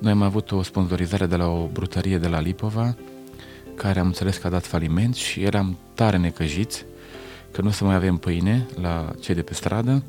Noi 0.00 0.12
am 0.12 0.22
avut 0.22 0.52
o 0.52 0.62
sponsorizare 0.62 1.26
de 1.26 1.36
la 1.36 1.46
o 1.46 1.66
brutărie 1.72 2.18
de 2.18 2.28
la 2.28 2.40
Lipova, 2.40 2.96
care 3.74 3.98
am 3.98 4.06
înțeles 4.06 4.36
că 4.36 4.46
a 4.46 4.50
dat 4.50 4.66
faliment 4.66 5.14
și 5.14 5.42
eram 5.42 5.78
tare 5.94 6.16
necăjiți 6.16 6.84
că 7.50 7.62
nu 7.62 7.68
o 7.68 7.70
să 7.70 7.84
mai 7.84 7.94
avem 7.94 8.16
pâine 8.16 8.66
la 8.80 9.10
cei 9.20 9.34
de 9.34 9.42
pe 9.42 9.54
stradă 9.54 10.02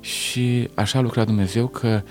și 0.00 0.68
așa 0.74 0.98
a 0.98 1.02
lucrat 1.02 1.26
Dumnezeu 1.26 1.66
că 1.66 2.02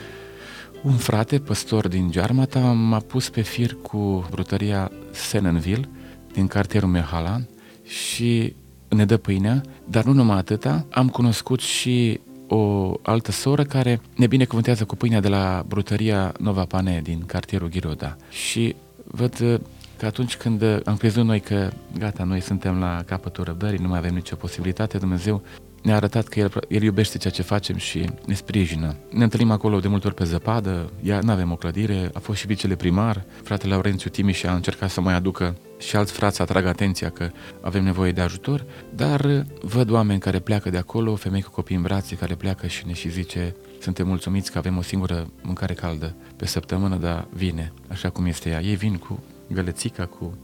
un 0.83 0.95
frate, 0.95 1.39
păstor 1.39 1.87
din 1.87 2.11
Gearmata, 2.11 2.59
m-a 2.59 2.99
pus 2.99 3.29
pe 3.29 3.41
fir 3.41 3.77
cu 3.81 4.27
brutăria 4.29 4.91
Senenville 5.11 5.89
din 6.33 6.47
cartierul 6.47 6.89
Mehalan 6.89 7.47
și 7.83 8.55
ne 8.95 9.05
dă 9.05 9.17
pâinea, 9.17 9.61
dar 9.89 10.03
nu 10.03 10.13
numai 10.13 10.37
atâta, 10.37 10.85
am 10.91 11.09
cunoscut 11.09 11.59
și 11.59 12.19
o 12.47 12.93
altă 13.01 13.31
soră 13.31 13.63
care 13.63 14.01
ne 14.15 14.27
binecuvântează 14.27 14.85
cu 14.85 14.95
pâinea 14.95 15.19
de 15.19 15.27
la 15.27 15.63
brutăria 15.67 16.33
Nova 16.39 16.65
Pane 16.65 16.99
din 17.03 17.23
cartierul 17.25 17.69
Ghiroda. 17.69 18.15
Și 18.29 18.75
văd 19.03 19.39
uh, 19.41 19.59
că 19.97 20.05
atunci 20.05 20.37
când 20.37 20.61
uh, 20.61 20.77
am 20.85 20.97
crezut 20.97 21.23
noi 21.23 21.39
că 21.39 21.69
gata, 21.97 22.23
noi 22.23 22.39
suntem 22.39 22.79
la 22.79 23.03
capătul 23.05 23.43
răbdării, 23.43 23.79
nu 23.81 23.87
mai 23.87 23.97
avem 23.97 24.13
nicio 24.13 24.35
posibilitate, 24.35 24.97
Dumnezeu 24.97 25.41
ne-a 25.85 25.95
arătat 25.95 26.27
că 26.27 26.39
el, 26.39 26.51
el 26.67 26.81
iubește 26.81 27.17
ceea 27.17 27.33
ce 27.33 27.41
facem 27.41 27.77
și 27.77 28.09
ne 28.25 28.33
sprijină. 28.33 28.95
Ne 29.09 29.23
întâlnim 29.23 29.51
acolo 29.51 29.79
de 29.79 29.87
multe 29.87 30.07
ori 30.07 30.15
pe 30.15 30.23
zăpadă, 30.23 30.91
ea 31.03 31.19
nu 31.19 31.31
avem 31.31 31.51
o 31.51 31.55
clădire, 31.55 32.09
a 32.13 32.19
fost 32.19 32.39
și 32.39 32.45
vicele 32.45 32.75
primar, 32.75 33.25
fratele 33.43 33.73
Laurențiu 33.73 34.09
Timiș 34.09 34.43
a 34.43 34.53
încercat 34.53 34.89
să 34.89 35.01
mai 35.01 35.13
aducă 35.13 35.57
și 35.77 35.95
alți 35.95 36.11
frați 36.11 36.41
atrag 36.41 36.65
atenția 36.65 37.09
că 37.09 37.29
avem 37.61 37.83
nevoie 37.83 38.11
de 38.11 38.21
ajutor, 38.21 38.65
dar 38.95 39.45
văd 39.61 39.91
oameni 39.91 40.19
care 40.19 40.39
pleacă 40.39 40.69
de 40.69 40.77
acolo, 40.77 41.15
femei 41.15 41.41
cu 41.41 41.51
copii 41.51 41.75
în 41.75 41.81
brațe 41.81 42.15
care 42.15 42.35
pleacă 42.35 42.67
și 42.67 42.87
ne 42.87 42.93
și 42.93 43.09
zice 43.09 43.55
suntem 43.81 44.07
mulțumiți 44.07 44.51
că 44.51 44.57
avem 44.57 44.77
o 44.77 44.81
singură 44.81 45.29
mâncare 45.41 45.73
caldă 45.73 46.15
pe 46.35 46.45
săptămână, 46.45 46.95
dar 46.95 47.27
vine, 47.33 47.73
așa 47.87 48.09
cum 48.09 48.25
este 48.25 48.49
ea. 48.49 48.61
Ei 48.61 48.75
vin 48.75 48.95
cu 48.95 49.23
gălețica, 49.47 50.05
cu 50.05 50.37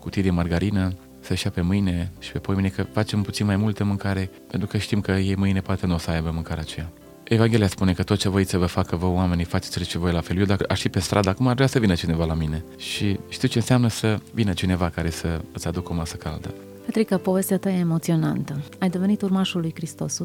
cutii 0.00 0.22
de 0.22 0.30
margarină, 0.30 0.92
să-și 1.22 1.44
ia 1.44 1.50
pe 1.50 1.60
mâine 1.60 2.12
și 2.18 2.32
pe 2.32 2.38
poimine 2.38 2.68
că 2.68 2.82
facem 2.82 3.22
puțin 3.22 3.46
mai 3.46 3.56
multă 3.56 3.84
mâncare 3.84 4.30
pentru 4.50 4.68
că 4.68 4.78
știm 4.78 5.00
că 5.00 5.12
ei 5.12 5.36
mâine 5.36 5.60
poate 5.60 5.86
nu 5.86 5.94
o 5.94 5.98
să 5.98 6.10
aibă 6.10 6.30
mâncarea 6.30 6.62
aceea. 6.62 6.92
Evanghelia 7.24 7.66
spune 7.66 7.92
că 7.92 8.02
tot 8.02 8.18
ce 8.18 8.28
voiți 8.28 8.50
să 8.50 8.58
vă 8.58 8.66
facă 8.66 8.96
vă 8.96 9.06
oamenii, 9.06 9.44
faceți 9.44 9.84
ce 9.84 9.98
voi 9.98 10.12
la 10.12 10.20
fel. 10.20 10.38
Eu 10.38 10.44
dacă 10.44 10.64
aș 10.68 10.80
fi 10.80 10.88
pe 10.88 11.00
stradă, 11.00 11.28
acum 11.28 11.46
ar 11.46 11.54
vrea 11.54 11.66
să 11.66 11.78
vină 11.78 11.94
cineva 11.94 12.24
la 12.24 12.34
mine. 12.34 12.64
Și 12.76 13.18
știu 13.28 13.48
ce 13.48 13.58
înseamnă 13.58 13.88
să 13.88 14.18
vină 14.34 14.52
cineva 14.52 14.88
care 14.88 15.10
să 15.10 15.40
îți 15.52 15.66
aducă 15.66 15.92
o 15.92 15.94
masă 15.94 16.16
caldă. 16.16 16.54
Petrica, 16.84 17.18
povestea 17.18 17.58
ta 17.58 17.70
e 17.70 17.78
emoționantă. 17.78 18.62
Ai 18.78 18.90
devenit 18.90 19.22
urmașul 19.22 19.60
lui 19.60 19.72
Hristos 19.74 20.20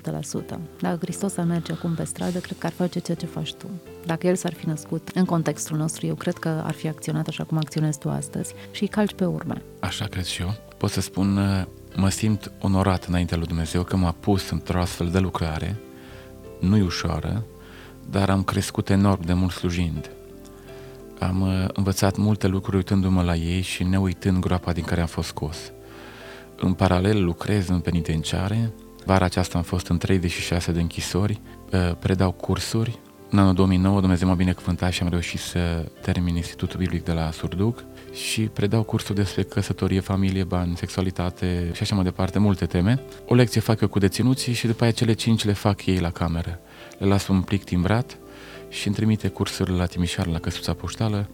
100%. 0.53 0.59
Dacă 0.81 0.97
Hristos 1.01 1.37
ar 1.37 1.45
merge 1.45 1.71
acum 1.71 1.93
pe 1.93 2.03
stradă, 2.03 2.39
cred 2.39 2.57
că 2.57 2.65
ar 2.65 2.71
face 2.71 2.99
ceea 2.99 3.17
ce 3.17 3.25
faci 3.25 3.53
tu. 3.53 3.65
Dacă 4.05 4.27
El 4.27 4.35
s-ar 4.35 4.53
fi 4.53 4.67
născut 4.67 5.09
în 5.13 5.25
contextul 5.25 5.77
nostru, 5.77 6.05
eu 6.05 6.15
cred 6.15 6.33
că 6.33 6.61
ar 6.65 6.73
fi 6.73 6.87
acționat 6.87 7.27
așa 7.27 7.43
cum 7.43 7.57
acționezi 7.57 7.99
tu 7.99 8.09
astăzi 8.09 8.53
și 8.71 8.81
îi 8.81 8.87
calci 8.87 9.13
pe 9.13 9.25
urme. 9.25 9.61
Așa 9.79 10.05
cred 10.05 10.25
și 10.25 10.41
eu. 10.41 10.55
Pot 10.77 10.89
să 10.89 11.01
spun, 11.01 11.39
mă 11.95 12.09
simt 12.09 12.51
onorat 12.61 13.05
înaintea 13.05 13.37
lui 13.37 13.47
Dumnezeu 13.47 13.83
că 13.83 13.95
m-a 13.95 14.11
pus 14.11 14.49
într-o 14.49 14.79
astfel 14.79 15.09
de 15.09 15.19
lucrare 15.19 15.79
nu-i 16.59 16.81
ușoară, 16.81 17.45
dar 18.09 18.29
am 18.29 18.43
crescut 18.43 18.89
enorm 18.89 19.25
de 19.25 19.33
mult 19.33 19.51
slujind. 19.51 20.11
Am 21.19 21.41
uh, 21.41 21.65
învățat 21.73 22.17
multe 22.17 22.47
lucruri 22.47 22.75
uitându-mă 22.75 23.21
la 23.23 23.35
ei 23.35 23.61
și 23.61 23.83
ne 23.83 23.99
uitând 23.99 24.39
groapa 24.39 24.71
din 24.71 24.83
care 24.83 25.01
am 25.01 25.07
fost 25.07 25.27
scos. 25.27 25.57
În 26.55 26.73
paralel 26.73 27.23
lucrez 27.23 27.67
în 27.67 27.79
penitenciare, 27.79 28.73
vara 29.05 29.25
aceasta 29.25 29.57
am 29.57 29.63
fost 29.63 29.87
în 29.87 29.97
36 29.97 30.71
de 30.71 30.81
închisori, 30.81 31.41
uh, 31.71 31.95
predau 31.99 32.31
cursuri. 32.31 32.99
În 33.29 33.39
anul 33.39 33.53
2009 33.53 33.99
Dumnezeu 33.99 34.27
m-a 34.27 34.33
binecuvântat 34.33 34.91
și 34.91 35.03
am 35.03 35.09
reușit 35.09 35.39
să 35.39 35.85
termin 36.01 36.35
Institutul 36.35 36.79
Biblic 36.79 37.03
de 37.03 37.11
la 37.11 37.31
Surduc 37.31 37.83
și 38.17 38.41
predau 38.41 38.83
cursuri 38.83 39.17
despre 39.17 39.43
căsătorie, 39.43 39.99
familie, 39.99 40.43
bani, 40.43 40.77
sexualitate 40.77 41.69
și 41.73 41.81
așa 41.81 41.95
mai 41.95 42.03
departe, 42.03 42.39
multe 42.39 42.65
teme. 42.65 42.99
O 43.27 43.35
lecție 43.35 43.61
fac 43.61 43.81
eu 43.81 43.87
cu 43.87 43.99
deținuții 43.99 44.53
și 44.53 44.65
după 44.65 44.77
aceea 44.77 44.91
cele 44.91 45.13
cinci 45.13 45.45
le 45.45 45.53
fac 45.53 45.85
ei 45.85 45.99
la 45.99 46.11
cameră. 46.11 46.59
Le 46.97 47.07
las 47.07 47.27
un 47.27 47.41
plic 47.41 47.63
timbrat 47.63 48.17
și 48.69 48.87
îmi 48.87 48.95
trimite 48.95 49.27
cursurile 49.27 49.77
la 49.77 49.85
Timișoara, 49.85 50.31
la 50.31 50.39
Căsuța 50.39 50.73
Poștală. 50.73 51.29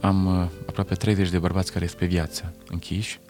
Am 0.00 0.26
uh, 0.26 0.46
aproape 0.66 0.94
30 0.94 1.30
de 1.30 1.38
bărbați 1.38 1.72
care 1.72 1.86
sunt 1.86 1.98
pe 1.98 2.06
viață 2.06 2.54
închiși 2.70 3.20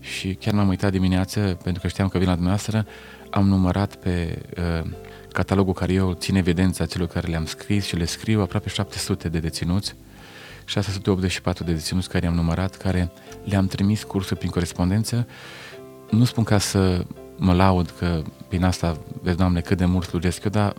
și 0.00 0.34
chiar 0.34 0.54
m-am 0.54 0.68
uitat 0.68 0.90
dimineață, 0.90 1.58
pentru 1.62 1.82
că 1.82 1.88
știam 1.88 2.08
că 2.08 2.18
vin 2.18 2.26
la 2.26 2.34
dumneavoastră, 2.34 2.86
am 3.30 3.48
numărat 3.48 3.94
pe 3.94 4.42
uh, 4.56 4.90
catalogul 5.32 5.72
care 5.72 5.92
eu 5.92 6.12
țin 6.12 6.36
evidența 6.36 6.86
celor 6.86 7.08
care 7.08 7.26
le-am 7.26 7.44
scris 7.44 7.84
și 7.84 7.96
le 7.96 8.04
scriu 8.04 8.40
aproape 8.40 8.68
700 8.68 9.28
de 9.28 9.38
deținuți 9.38 9.94
684 10.70 11.64
de 11.64 11.72
deținuți 11.72 12.08
care 12.08 12.24
i-am 12.24 12.34
numărat, 12.34 12.76
care 12.76 13.12
le-am 13.44 13.66
trimis 13.66 14.02
cursuri 14.02 14.38
prin 14.38 14.50
corespondență. 14.50 15.26
Nu 16.10 16.24
spun 16.24 16.44
ca 16.44 16.58
să 16.58 17.04
mă 17.36 17.52
laud 17.52 17.94
că 17.98 18.22
prin 18.48 18.64
asta, 18.64 18.98
vezi, 19.22 19.36
Doamne, 19.36 19.60
cât 19.60 19.76
de 19.76 19.84
mult 19.84 20.06
slujesc 20.06 20.44
eu, 20.44 20.50
dar 20.50 20.74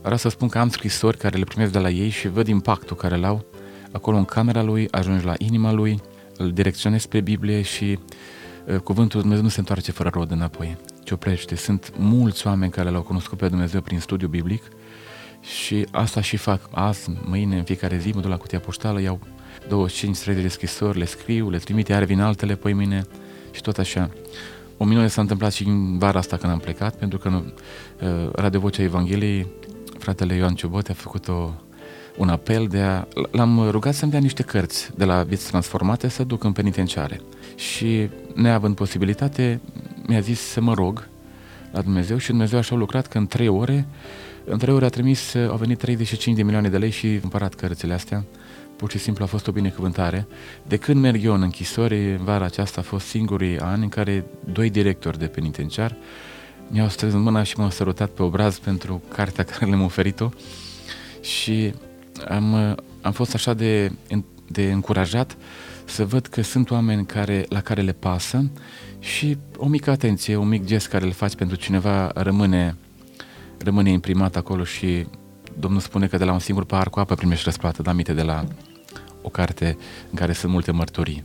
vreau 0.00 0.16
să 0.16 0.28
spun 0.28 0.48
că 0.48 0.58
am 0.58 0.68
scrisori 0.68 1.16
care 1.16 1.38
le 1.38 1.44
primesc 1.44 1.72
de 1.72 1.78
la 1.78 1.90
ei 1.90 2.08
și 2.08 2.28
văd 2.28 2.46
impactul 2.46 2.96
care 2.96 3.16
l-au 3.16 3.44
acolo 3.92 4.16
în 4.16 4.24
camera 4.24 4.62
lui, 4.62 4.88
ajungi 4.90 5.24
la 5.24 5.34
inima 5.38 5.72
lui, 5.72 6.00
îl 6.36 6.52
direcționez 6.52 7.00
spre 7.00 7.20
Biblie 7.20 7.62
și 7.62 7.98
uh, 8.66 8.76
cuvântul 8.76 9.20
Dumnezeu 9.20 9.44
nu 9.44 9.50
se 9.50 9.60
întoarce 9.60 9.92
fără 9.92 10.10
rod 10.12 10.30
înapoi, 10.30 10.76
ci 11.04 11.10
oprește. 11.10 11.54
Sunt 11.54 11.92
mulți 11.96 12.46
oameni 12.46 12.70
care 12.70 12.90
l-au 12.90 13.02
cunoscut 13.02 13.38
pe 13.38 13.48
Dumnezeu 13.48 13.80
prin 13.80 14.00
studiu 14.00 14.28
biblic 14.28 14.62
și 15.56 15.86
asta 15.90 16.20
și 16.20 16.36
fac 16.36 16.60
azi, 16.70 17.10
mâine, 17.24 17.56
în 17.56 17.64
fiecare 17.64 17.98
zi, 17.98 18.10
mă 18.14 18.20
duc 18.20 18.30
la 18.30 18.36
cutia 18.36 18.60
poștală, 18.60 19.00
iau 19.00 19.20
25-30 19.66 19.68
de 20.24 20.48
scrisori, 20.48 20.98
le 20.98 21.04
scriu, 21.04 21.50
le 21.50 21.58
trimit, 21.58 21.88
iar 21.88 22.04
vin 22.04 22.20
altele 22.20 22.54
pe 22.54 22.72
mine 22.72 23.06
și 23.50 23.60
tot 23.60 23.78
așa. 23.78 24.10
O 24.76 24.84
minune 24.84 25.08
s-a 25.08 25.20
întâmplat 25.20 25.52
și 25.52 25.66
în 25.66 25.98
vara 25.98 26.18
asta 26.18 26.36
când 26.36 26.52
am 26.52 26.58
plecat, 26.58 26.96
pentru 26.96 27.18
că 27.18 27.28
uh, 27.28 28.30
Radio 28.32 28.60
Vocea 28.60 28.82
Evangheliei, 28.82 29.46
fratele 29.98 30.34
Ioan 30.34 30.54
Ciubote 30.54 30.90
a 30.90 30.94
făcut 30.94 31.28
o, 31.28 31.50
un 32.16 32.28
apel 32.28 32.66
de 32.66 32.78
a... 32.78 33.04
L-am 33.30 33.70
rugat 33.70 33.94
să-mi 33.94 34.10
dea 34.10 34.20
niște 34.20 34.42
cărți 34.42 34.90
de 34.96 35.04
la 35.04 35.22
vieți 35.22 35.48
transformate 35.48 36.08
să 36.08 36.24
duc 36.24 36.44
în 36.44 36.52
penitenciare. 36.52 37.20
Și 37.54 38.08
neavând 38.34 38.74
posibilitate, 38.74 39.60
mi-a 40.06 40.20
zis 40.20 40.40
să 40.40 40.60
mă 40.60 40.74
rog 40.74 41.08
la 41.72 41.80
Dumnezeu 41.80 42.18
și 42.18 42.28
Dumnezeu 42.28 42.58
așa 42.58 42.74
a 42.74 42.78
lucrat 42.78 43.06
că 43.06 43.18
în 43.18 43.26
trei 43.26 43.48
ore 43.48 43.86
în 44.50 44.58
trei 44.58 44.74
ore 44.74 44.84
a 44.84 44.88
trimis, 44.88 45.34
au 45.34 45.56
venit 45.56 45.78
35 45.78 46.36
de 46.36 46.42
milioane 46.42 46.68
de 46.68 46.78
lei 46.78 46.90
și 46.90 47.06
împărat 47.22 47.54
cărțile 47.54 47.94
astea. 47.94 48.24
Pur 48.76 48.90
și 48.90 48.98
simplu 48.98 49.24
a 49.24 49.26
fost 49.26 49.46
o 49.46 49.52
binecuvântare. 49.52 50.26
De 50.66 50.76
când 50.76 51.00
merg 51.00 51.24
eu 51.24 51.34
în 51.34 51.42
închisori, 51.42 52.16
vara 52.16 52.44
aceasta 52.44 52.80
a 52.80 52.84
fost 52.84 53.06
singurii 53.06 53.58
ani 53.58 53.82
în 53.82 53.88
care 53.88 54.24
doi 54.52 54.70
directori 54.70 55.18
de 55.18 55.26
penitenciar 55.26 55.96
mi-au 56.68 56.88
strâns 56.88 57.14
mâna 57.14 57.42
și 57.42 57.58
m-au 57.58 57.70
sărutat 57.70 58.10
pe 58.10 58.22
obraz 58.22 58.58
pentru 58.58 59.02
cartea 59.08 59.44
care 59.44 59.66
le-am 59.66 59.82
oferit-o 59.82 60.28
și 61.20 61.74
am, 62.28 62.76
am 63.00 63.12
fost 63.12 63.34
așa 63.34 63.54
de, 63.54 63.92
de 64.46 64.72
încurajat 64.72 65.36
să 65.84 66.04
văd 66.04 66.26
că 66.26 66.42
sunt 66.42 66.70
oameni 66.70 67.06
care, 67.06 67.46
la 67.48 67.60
care 67.60 67.80
le 67.80 67.92
pasă 67.92 68.50
și 68.98 69.36
o 69.56 69.66
mică 69.66 69.90
atenție, 69.90 70.36
un 70.36 70.48
mic 70.48 70.64
gest 70.64 70.88
care 70.88 71.04
îl 71.04 71.12
faci 71.12 71.34
pentru 71.34 71.56
cineva 71.56 72.10
rămâne 72.14 72.76
rămâne 73.58 73.90
imprimat 73.90 74.36
acolo 74.36 74.64
și 74.64 75.06
Domnul 75.58 75.80
spune 75.80 76.06
că 76.06 76.16
de 76.16 76.24
la 76.24 76.32
un 76.32 76.38
singur 76.38 76.64
pahar 76.64 76.90
cu 76.90 77.00
apă 77.00 77.14
primești 77.14 77.44
răsplată, 77.44 77.82
da 77.82 77.90
aminte 77.90 78.12
de 78.12 78.22
la 78.22 78.44
o 79.22 79.28
carte 79.28 79.76
în 80.10 80.14
care 80.14 80.32
sunt 80.32 80.52
multe 80.52 80.70
mărturii. 80.70 81.24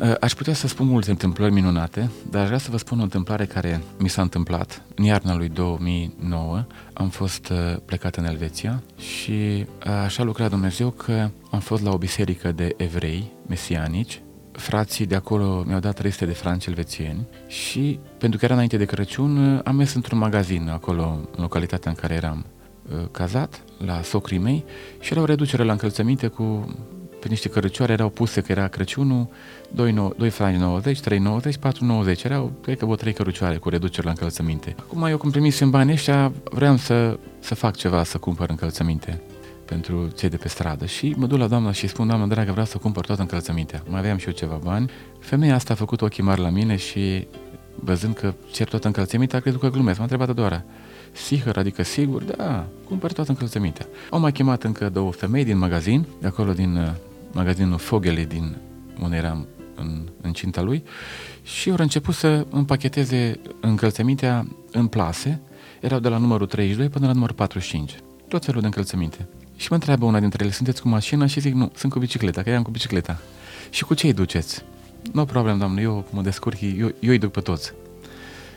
Uh, 0.00 0.14
aș 0.20 0.32
putea 0.32 0.54
să 0.54 0.68
spun 0.68 0.86
multe 0.86 1.10
întâmplări 1.10 1.52
minunate, 1.52 2.10
dar 2.30 2.40
aș 2.40 2.46
vrea 2.46 2.58
să 2.58 2.70
vă 2.70 2.76
spun 2.76 3.00
o 3.00 3.02
întâmplare 3.02 3.44
care 3.44 3.82
mi 3.98 4.08
s-a 4.08 4.22
întâmplat. 4.22 4.82
În 4.94 5.04
iarna 5.04 5.36
lui 5.36 5.48
2009 5.48 6.64
am 6.92 7.08
fost 7.08 7.48
uh, 7.48 7.76
plecat 7.84 8.16
în 8.16 8.24
Elveția 8.24 8.82
și 8.98 9.30
uh, 9.30 9.92
așa 10.04 10.22
lucra 10.22 10.48
Dumnezeu 10.48 10.90
că 10.90 11.30
am 11.50 11.60
fost 11.60 11.82
la 11.82 11.90
o 11.90 11.98
biserică 11.98 12.52
de 12.52 12.74
evrei 12.76 13.32
mesianici 13.46 14.20
frații 14.56 15.06
de 15.06 15.14
acolo 15.14 15.64
mi-au 15.66 15.80
dat 15.80 15.98
reste 15.98 16.26
de 16.26 16.32
franci 16.32 16.66
elvețieni 16.66 17.26
și, 17.46 17.98
pentru 18.18 18.38
că 18.38 18.44
era 18.44 18.54
înainte 18.54 18.76
de 18.76 18.84
Crăciun, 18.84 19.60
am 19.64 19.76
mers 19.76 19.94
într-un 19.94 20.18
magazin 20.18 20.68
acolo, 20.72 21.18
în 21.36 21.42
localitatea 21.42 21.90
în 21.90 21.96
care 21.96 22.14
eram 22.14 22.46
uh, 22.92 23.04
cazat, 23.10 23.62
la 23.84 24.02
socrii 24.02 24.38
mei, 24.38 24.64
și 25.00 25.12
era 25.12 25.20
o 25.20 25.24
reducere 25.24 25.62
la 25.62 25.72
încălțăminte 25.72 26.26
cu 26.26 26.74
pe 27.20 27.28
niște 27.28 27.48
cărăcioare 27.48 27.92
erau 27.92 28.08
puse 28.08 28.40
că 28.40 28.52
era 28.52 28.68
Crăciunul, 28.68 29.28
2, 29.70 29.92
9, 29.92 30.12
2 30.16 30.30
franci 30.30 30.58
90, 30.58 31.00
3 31.00 31.18
90, 31.18 31.56
4 31.56 31.84
90, 31.84 32.22
erau, 32.22 32.52
cred 32.62 32.78
că 32.78 32.84
vreo 32.84 32.96
3 32.96 33.12
cărăcioare 33.12 33.56
cu 33.56 33.68
reducere 33.68 34.04
la 34.04 34.10
încălțăminte. 34.10 34.74
Acum 34.78 35.04
eu 35.04 35.16
când 35.16 35.32
primisem 35.32 35.70
banii 35.70 35.92
ăștia, 35.92 36.32
vreau 36.44 36.76
să, 36.76 37.18
să 37.38 37.54
fac 37.54 37.76
ceva, 37.76 38.04
să 38.04 38.18
cumpăr 38.18 38.50
încălțăminte 38.50 39.20
pentru 39.66 40.08
cei 40.16 40.28
de 40.28 40.36
pe 40.36 40.48
stradă 40.48 40.86
și 40.86 41.14
mă 41.16 41.26
duc 41.26 41.38
la 41.38 41.46
doamna 41.46 41.72
și 41.72 41.86
spun, 41.86 42.06
doamna 42.06 42.26
dragă, 42.26 42.50
vreau 42.50 42.66
să 42.66 42.78
cumpăr 42.78 43.04
toată 43.04 43.20
încălțămintea. 43.20 43.82
Mai 43.88 43.98
aveam 43.98 44.16
și 44.16 44.26
eu 44.26 44.32
ceva 44.32 44.58
bani. 44.62 44.90
Femeia 45.20 45.54
asta 45.54 45.72
a 45.72 45.76
făcut 45.76 46.00
ochii 46.00 46.22
mari 46.22 46.40
la 46.40 46.48
mine 46.48 46.76
și 46.76 47.26
văzând 47.74 48.14
că 48.14 48.34
cer 48.52 48.68
toată 48.68 48.86
încălțămintea, 48.86 49.38
a 49.38 49.40
crezut 49.40 49.60
că 49.60 49.70
glumesc. 49.70 49.96
M-a 49.96 50.02
întrebat 50.02 50.28
a 50.28 50.32
doua 50.32 50.48
oară. 50.48 50.64
Sihăr, 51.12 51.56
adică 51.56 51.82
sigur? 51.82 52.22
Da, 52.22 52.66
cumpăr 52.88 53.12
toată 53.12 53.30
încălțămintea. 53.30 53.86
Au 54.10 54.20
mai 54.20 54.32
chemat 54.32 54.62
încă 54.62 54.88
două 54.88 55.12
femei 55.12 55.44
din 55.44 55.58
magazin, 55.58 56.06
de 56.20 56.26
acolo 56.26 56.52
din 56.52 56.76
uh, 56.76 56.90
magazinul 57.32 57.78
Fogele 57.78 58.24
din 58.24 58.56
unde 59.00 59.16
eram 59.16 59.46
în, 59.74 60.08
în 60.20 60.32
cinta 60.32 60.62
lui 60.62 60.82
și 61.42 61.70
au 61.70 61.76
început 61.78 62.14
să 62.14 62.46
împacheteze 62.50 63.40
încălțămintea 63.60 64.46
în 64.70 64.86
plase. 64.86 65.40
Erau 65.80 65.98
de 65.98 66.08
la 66.08 66.16
numărul 66.16 66.46
32 66.46 66.88
până 66.88 67.06
la 67.06 67.12
numărul 67.12 67.34
45. 67.34 67.96
Tot 68.28 68.44
felul 68.44 68.60
de 68.60 68.66
încălțăminte. 68.66 69.28
Și 69.56 69.66
mă 69.68 69.74
întreabă 69.74 70.04
una 70.04 70.20
dintre 70.20 70.44
ele, 70.44 70.52
sunteți 70.52 70.82
cu 70.82 70.88
mașina? 70.88 71.26
Și 71.26 71.40
zic, 71.40 71.54
nu, 71.54 71.70
sunt 71.74 71.92
cu 71.92 71.98
bicicleta, 71.98 72.42
că 72.42 72.50
am 72.50 72.62
cu 72.62 72.70
bicicleta. 72.70 73.20
Și 73.70 73.84
cu 73.84 73.94
ce 73.94 74.06
îi 74.06 74.12
duceți? 74.12 74.62
Nu 75.12 75.24
problem, 75.24 75.58
doamnă, 75.58 75.80
eu 75.80 76.06
mă 76.10 76.22
descurc, 76.22 76.60
eu, 76.60 76.92
eu 77.00 77.10
îi 77.10 77.18
duc 77.18 77.30
pe 77.30 77.40
toți. 77.40 77.72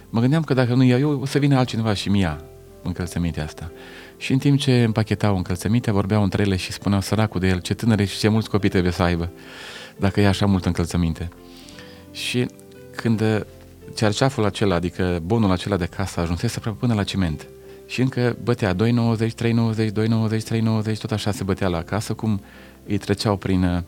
Mă 0.10 0.20
gândeam 0.20 0.44
că 0.44 0.54
dacă 0.54 0.74
nu 0.74 0.84
iau 0.84 1.00
eu, 1.00 1.20
o 1.22 1.26
să 1.26 1.40
vină 1.40 1.58
altcineva 1.58 1.94
și 1.94 2.10
mi 2.10 2.20
ia 2.20 2.42
încălțămintea 2.82 3.44
asta. 3.44 3.72
Și 4.18 4.32
în 4.32 4.38
timp 4.38 4.60
ce 4.60 4.84
împachetau 4.84 5.36
încălțămintea, 5.36 5.94
vorbeau 5.94 6.24
între 6.24 6.42
ele 6.42 6.56
și 6.56 6.72
spuneau 6.72 7.02
săracul 7.02 7.40
de 7.40 7.48
el, 7.48 7.60
ce 7.60 7.74
tânăre 7.74 8.06
și 8.06 8.18
ce 8.18 8.28
mulți 8.28 8.50
copii 8.50 8.70
trebuie 8.70 8.92
să 8.92 9.04
aibă, 9.04 9.30
dacă 9.98 10.22
e 10.22 10.28
așa 10.28 10.46
mult 10.46 10.66
încălțăminte. 10.66 11.30
Și 12.12 12.46
când 12.96 13.46
cerceaful 13.96 14.46
acela, 14.46 14.76
adică 14.76 15.22
bonul 15.26 15.52
acela 15.52 15.78
de 15.78 15.86
casă, 15.86 16.20
ajunsese 16.20 16.60
până 16.60 16.94
la 16.94 17.04
ciment, 17.04 17.48
și 17.90 18.02
încă 18.02 18.38
bătea 18.44 18.74
2,90, 18.74 18.78
3,90, 18.78 19.92
2,90, 19.92 20.92
3,90, 20.92 20.98
tot 20.98 21.12
așa 21.12 21.32
se 21.32 21.44
bătea 21.44 21.68
la 21.68 21.84
casă, 21.84 22.14
cum 22.14 22.42
îi 22.86 22.98
treceau 22.98 23.38
prin, 23.38 23.64
uh, 23.64 23.82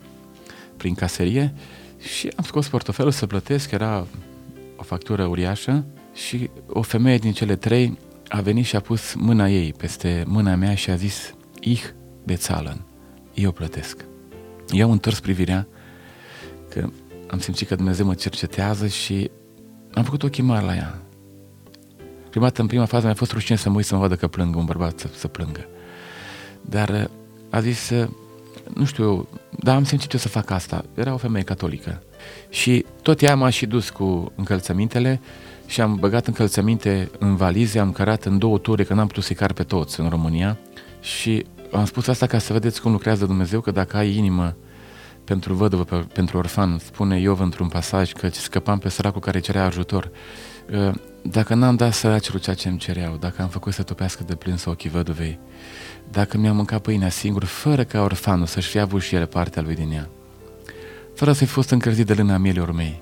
prin 0.78 0.94
caserie 0.94 1.54
și 2.00 2.32
am 2.36 2.44
scos 2.44 2.68
portofelul 2.68 3.12
să 3.12 3.28
plătesc, 3.28 3.72
era 3.72 4.08
o 4.76 4.84
factură 4.84 5.26
uriașă 5.26 5.86
și 6.14 6.50
o 6.68 6.82
femeie 6.82 7.18
din 7.18 7.32
cele 7.32 7.56
trei 7.56 7.98
a 8.28 8.42
venit 8.42 8.66
și 8.66 8.76
a 8.76 8.80
pus 8.80 9.14
mâna 9.14 9.50
ei 9.50 9.74
peste 9.74 10.24
mâna 10.28 10.56
mea 10.56 10.76
și 10.76 10.90
a 10.90 10.96
zis 10.96 11.34
Ich 11.60 11.84
bețalăn, 12.24 12.86
eu 13.34 13.52
plătesc. 13.52 14.06
Eu 14.70 14.86
am 14.86 14.92
întors 14.92 15.20
privirea 15.20 15.68
că 16.70 16.90
am 17.28 17.40
simțit 17.40 17.68
că 17.68 17.76
Dumnezeu 17.76 18.06
mă 18.06 18.14
cercetează 18.14 18.88
și 18.88 19.32
am 19.94 20.04
făcut 20.04 20.24
ochii 20.24 20.44
mari 20.44 20.66
la 20.66 20.76
ea. 20.76 21.01
Prima 22.32 22.46
dată, 22.46 22.62
în 22.62 22.68
prima 22.68 22.86
fază, 22.86 23.06
mi-a 23.06 23.16
fost 23.16 23.32
rușine 23.32 23.58
să 23.58 23.70
mă 23.70 23.76
uit 23.76 23.86
să 23.86 23.96
mă 23.96 24.02
vadă 24.02 24.16
că 24.16 24.28
plângă 24.28 24.58
un 24.58 24.66
bărbat 24.66 25.00
să, 25.00 25.08
să 25.16 25.28
plângă. 25.28 25.68
Dar 26.62 26.90
uh, 26.90 27.04
a 27.50 27.60
zis, 27.60 27.90
uh, 27.90 28.08
nu 28.74 28.86
știu 28.86 29.04
eu, 29.04 29.28
dar 29.60 29.76
am 29.76 29.84
simțit 29.84 30.14
eu 30.14 30.20
să 30.20 30.28
fac 30.28 30.50
asta. 30.50 30.86
Era 30.94 31.14
o 31.14 31.18
femeie 31.18 31.44
catolică. 31.44 32.04
Și 32.50 32.86
tot 33.02 33.22
ea 33.22 33.36
m-a 33.36 33.50
și 33.50 33.66
dus 33.66 33.90
cu 33.90 34.32
încălțămintele 34.36 35.22
și 35.66 35.82
am 35.82 35.96
băgat 35.96 36.28
încălțăminte 36.28 37.10
în 37.20 37.36
valize, 37.36 37.80
am 37.80 37.92
cărat 37.92 38.24
în 38.24 38.38
două 38.38 38.58
ture, 38.58 38.84
că 38.84 38.94
n-am 38.94 39.08
putut 39.08 39.24
să-i 39.24 39.36
car 39.36 39.54
pe 39.54 39.64
toți 39.64 40.00
în 40.00 40.10
România. 40.10 40.58
Și 41.02 41.46
am 41.72 41.86
spus 41.86 42.08
asta 42.08 42.26
ca 42.26 42.38
să 42.38 42.54
vedeți 42.54 42.82
cum 42.82 42.92
lucrează 42.92 43.26
Dumnezeu, 43.26 43.62
că 43.62 43.72
dacă 43.72 43.98
ai 43.98 44.18
inimă 44.18 44.56
pentru 45.24 45.54
văduvă, 45.54 46.08
pentru 46.14 46.38
orfan, 46.38 46.78
spune 46.78 47.20
Iov 47.20 47.40
într-un 47.40 47.68
pasaj 47.68 48.12
că 48.12 48.30
scăpam 48.30 48.78
pe 48.78 48.90
săracul 48.90 49.22
care 49.22 49.40
cerea 49.40 49.66
ajutor. 49.66 50.12
Uh, 51.24 51.32
dacă 51.32 51.54
n-am 51.56 51.76
dat 51.76 51.94
săracilor 51.94 52.42
ceea 52.42 52.56
ce 52.56 52.68
îmi 52.68 52.78
cereau, 52.78 53.18
dacă 53.18 53.42
am 53.42 53.48
făcut 53.48 53.74
să 53.74 53.84
topească 53.84 54.24
de 54.24 54.36
plâns 54.36 54.66
ochii 54.66 54.90
văduvei, 54.90 55.40
dacă 56.12 56.38
mi-am 56.38 56.56
mâncat 56.56 56.82
pâinea 56.82 57.10
singur, 57.10 57.44
fără 57.44 57.84
ca 57.84 58.02
orfanul 58.02 58.46
să-și 58.46 58.70
fie 58.70 58.80
avut 58.80 59.02
și 59.02 59.16
el 59.16 59.26
partea 59.26 59.62
lui 59.62 59.76
din 59.76 59.92
ea, 59.92 60.10
fără 61.16 61.32
să-i 61.32 61.48
fost 61.48 61.70
încălzit 61.70 62.06
de 62.06 62.14
lâna 62.14 62.38
mielor 62.38 62.72
mei. 62.72 63.02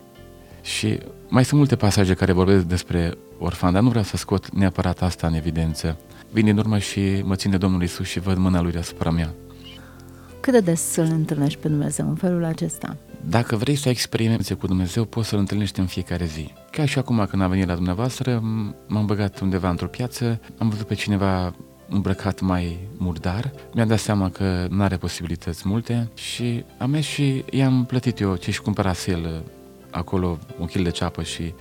Și 0.62 1.00
mai 1.28 1.46
sunt 1.46 1.60
multe 1.60 1.76
pasaje 1.76 2.14
care 2.14 2.32
vorbesc 2.32 2.64
despre 2.64 3.18
orfan, 3.38 3.74
dar 3.74 3.82
nu 3.82 3.90
vreau 3.90 4.04
să 4.04 4.18
scot 4.18 4.50
neapărat 4.50 5.02
asta 5.02 5.28
în 5.28 5.34
evidență. 5.34 5.98
Vin 6.32 6.46
din 6.46 6.58
urmă 6.58 6.78
și 6.78 7.22
mă 7.24 7.36
ține 7.36 7.58
Domnul 7.58 7.84
Isus 7.84 8.08
și 8.08 8.20
văd 8.20 8.38
mâna 8.38 8.62
Lui 8.62 8.72
deasupra 8.72 9.10
mea. 9.10 9.34
Cât 10.50 10.64
de 10.64 10.72
des 10.72 10.82
să-L 10.82 11.08
întâlnești 11.12 11.60
pe 11.60 11.68
Dumnezeu 11.68 12.10
în 12.10 12.16
felul 12.16 12.44
acesta? 12.44 12.98
Dacă 13.30 13.56
vrei 13.56 13.76
să 13.76 13.84
ai 13.86 13.92
experiențe 13.92 14.54
cu 14.54 14.68
Dumnezeu, 14.68 15.06
poți 15.06 15.28
să-L 15.28 15.40
întâlnești 15.40 15.80
în 15.80 15.86
fiecare 15.86 16.26
zi. 16.26 16.54
Ca 16.72 16.86
și 16.86 16.98
acum 16.98 17.26
când 17.30 17.42
am 17.42 17.50
venit 17.50 17.68
la 17.68 17.74
dumneavoastră, 17.74 18.40
m-am 18.88 19.06
băgat 19.06 19.40
undeva 19.40 19.70
într-o 19.70 19.88
piață, 19.88 20.40
am 20.58 20.70
văzut 20.70 20.88
pe 20.88 20.94
cineva 20.94 21.56
îmbrăcat 21.90 22.40
mai 22.40 22.80
murdar. 22.98 23.52
Mi-am 23.74 23.88
dat 23.88 24.00
seama 24.00 24.30
că 24.30 24.68
nu 24.70 24.84
are 24.84 24.98
posibilități 24.98 25.68
multe 25.68 26.10
și 26.14 26.64
am 26.78 26.90
mers 26.90 27.06
și 27.06 27.44
i-am 27.50 27.86
plătit 27.86 28.20
eu 28.20 28.36
ce 28.36 28.52
și 28.52 28.62
cumpărase 28.62 29.12
el 29.12 29.44
acolo 29.92 30.38
un 30.60 30.66
kil 30.66 30.84
de 30.84 30.90
ceapă 30.90 31.24
și 31.24 31.54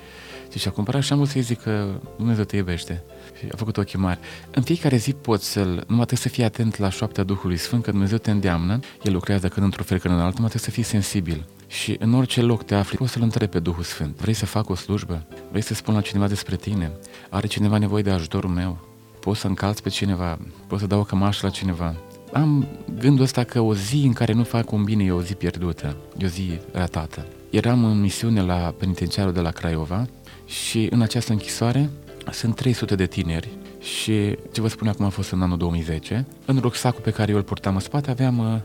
ce 0.51 0.59
și-a 0.59 0.71
cumpărat 0.71 1.03
și 1.03 1.13
am 1.13 1.19
vrut 1.19 1.31
să-i 1.31 1.41
zic 1.41 1.63
că 1.63 1.87
Dumnezeu 2.17 2.45
te 2.45 2.57
iubește. 2.57 3.03
Și 3.39 3.47
a 3.53 3.57
făcut 3.57 3.77
ochii 3.77 3.99
mari. 3.99 4.19
În 4.51 4.63
fiecare 4.63 4.97
zi 4.97 5.13
poți 5.13 5.51
să-l, 5.51 5.67
numai 5.67 6.05
trebuie 6.05 6.19
să 6.19 6.29
fii 6.29 6.45
atent 6.45 6.77
la 6.77 6.91
șoaptea 6.91 7.25
Duhului 7.25 7.57
Sfânt, 7.57 7.83
că 7.83 7.91
Dumnezeu 7.91 8.19
te 8.19 8.31
îndeamnă, 8.31 8.81
El 9.03 9.13
lucrează 9.13 9.49
când 9.49 9.67
într-o 9.67 9.83
fel, 9.83 9.99
când 9.99 10.15
în 10.15 10.21
altul, 10.21 10.35
numai 10.35 10.51
trebuie 10.51 10.75
să 10.75 10.81
fii 10.81 11.01
sensibil. 11.01 11.47
Și 11.67 11.97
în 11.99 12.15
orice 12.15 12.43
loc 12.43 12.65
te 12.65 12.75
afli, 12.75 12.97
poți 12.97 13.13
să-L 13.13 13.23
întrebi 13.23 13.53
pe 13.53 13.59
Duhul 13.59 13.83
Sfânt. 13.83 14.21
Vrei 14.21 14.35
să 14.35 14.47
fac 14.47 14.69
o 14.69 14.75
slujbă? 14.75 15.27
Vrei 15.51 15.63
să 15.63 15.75
spun 15.75 15.95
la 15.95 16.01
cineva 16.01 16.27
despre 16.27 16.57
tine? 16.57 16.93
Are 17.31 17.47
cineva 17.47 17.79
nevoie 17.79 18.03
de 18.03 18.11
ajutorul 18.11 18.51
meu? 18.51 18.79
Poți 19.21 19.41
să 19.41 19.47
încalți 19.47 19.83
pe 19.83 19.89
cineva? 19.89 20.39
Poți 20.67 20.81
să 20.81 20.87
dau 20.87 21.01
o 21.01 21.05
cămașă 21.05 21.47
la 21.47 21.53
cineva? 21.53 21.95
Am 22.33 22.69
gândul 22.99 23.25
ăsta 23.25 23.45
că 23.45 23.61
o 23.61 23.75
zi 23.75 24.03
în 24.05 24.13
care 24.13 24.33
nu 24.33 24.43
fac 24.43 24.73
un 24.73 24.85
bine 24.85 25.05
e 25.05 25.11
o 25.11 25.23
zi 25.23 25.35
pierdută, 25.35 25.97
e 26.19 26.25
o 26.25 26.29
zi 26.29 26.59
ratată. 26.73 27.27
Eram 27.51 27.85
în 27.85 28.01
misiune 28.01 28.43
la 28.43 28.75
penitenciarul 28.79 29.33
de 29.33 29.41
la 29.41 29.51
Craiova 29.51 30.07
și 30.47 30.89
în 30.91 31.01
această 31.01 31.33
închisoare 31.33 31.91
sunt 32.33 32.55
300 32.55 32.95
de 32.95 33.07
tineri 33.07 33.49
și 33.81 34.37
ce 34.53 34.61
vă 34.61 34.69
spun 34.69 34.89
acum 34.89 35.05
a 35.05 35.09
fost 35.09 35.31
în 35.31 35.43
anul 35.43 35.57
2010. 35.57 36.27
În 36.45 36.59
rucsacul 36.59 37.01
pe 37.01 37.11
care 37.11 37.31
eu 37.31 37.37
îl 37.37 37.43
purtam 37.43 37.75
în 37.75 37.81
spate 37.81 38.11
aveam 38.11 38.39
uh, 38.39 38.61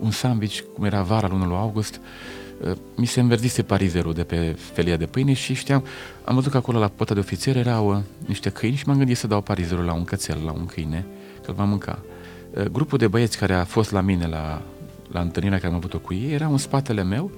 un 0.00 0.10
sandwich, 0.10 0.60
cum 0.74 0.84
era 0.84 1.02
vara 1.02 1.28
luna 1.28 1.46
lui 1.46 1.56
august, 1.56 2.00
uh, 2.60 2.72
mi 2.96 3.06
se 3.06 3.20
înverzise 3.20 3.62
parizerul 3.62 4.12
de 4.12 4.24
pe 4.24 4.56
felia 4.72 4.96
de 4.96 5.06
pâine 5.06 5.32
și 5.32 5.54
știam, 5.54 5.84
am 6.24 6.34
văzut 6.34 6.50
că 6.50 6.56
acolo 6.56 6.78
la 6.78 6.88
pota 6.88 7.14
de 7.14 7.20
ofițer 7.20 7.56
erau 7.56 7.90
uh, 7.90 7.98
niște 8.26 8.50
câini 8.50 8.76
și 8.76 8.86
m-am 8.86 8.96
gândit 8.96 9.16
să 9.16 9.26
dau 9.26 9.40
parizerul 9.40 9.84
la 9.84 9.92
un 9.92 10.04
cățel, 10.04 10.38
la 10.44 10.52
un 10.52 10.66
câine, 10.66 11.06
că 11.42 11.50
îl 11.50 11.54
va 11.54 11.64
mânca. 11.64 11.98
Uh, 12.50 12.64
grupul 12.64 12.98
de 12.98 13.06
băieți 13.06 13.38
care 13.38 13.54
a 13.54 13.64
fost 13.64 13.90
la 13.90 14.00
mine 14.00 14.26
la, 14.26 14.62
la 15.10 15.20
întâlnirea 15.20 15.58
care 15.58 15.70
am 15.70 15.78
avut-o 15.78 15.98
cu 15.98 16.14
ei 16.14 16.32
era 16.32 16.46
în 16.46 16.58
spatele 16.58 17.02
meu 17.02 17.30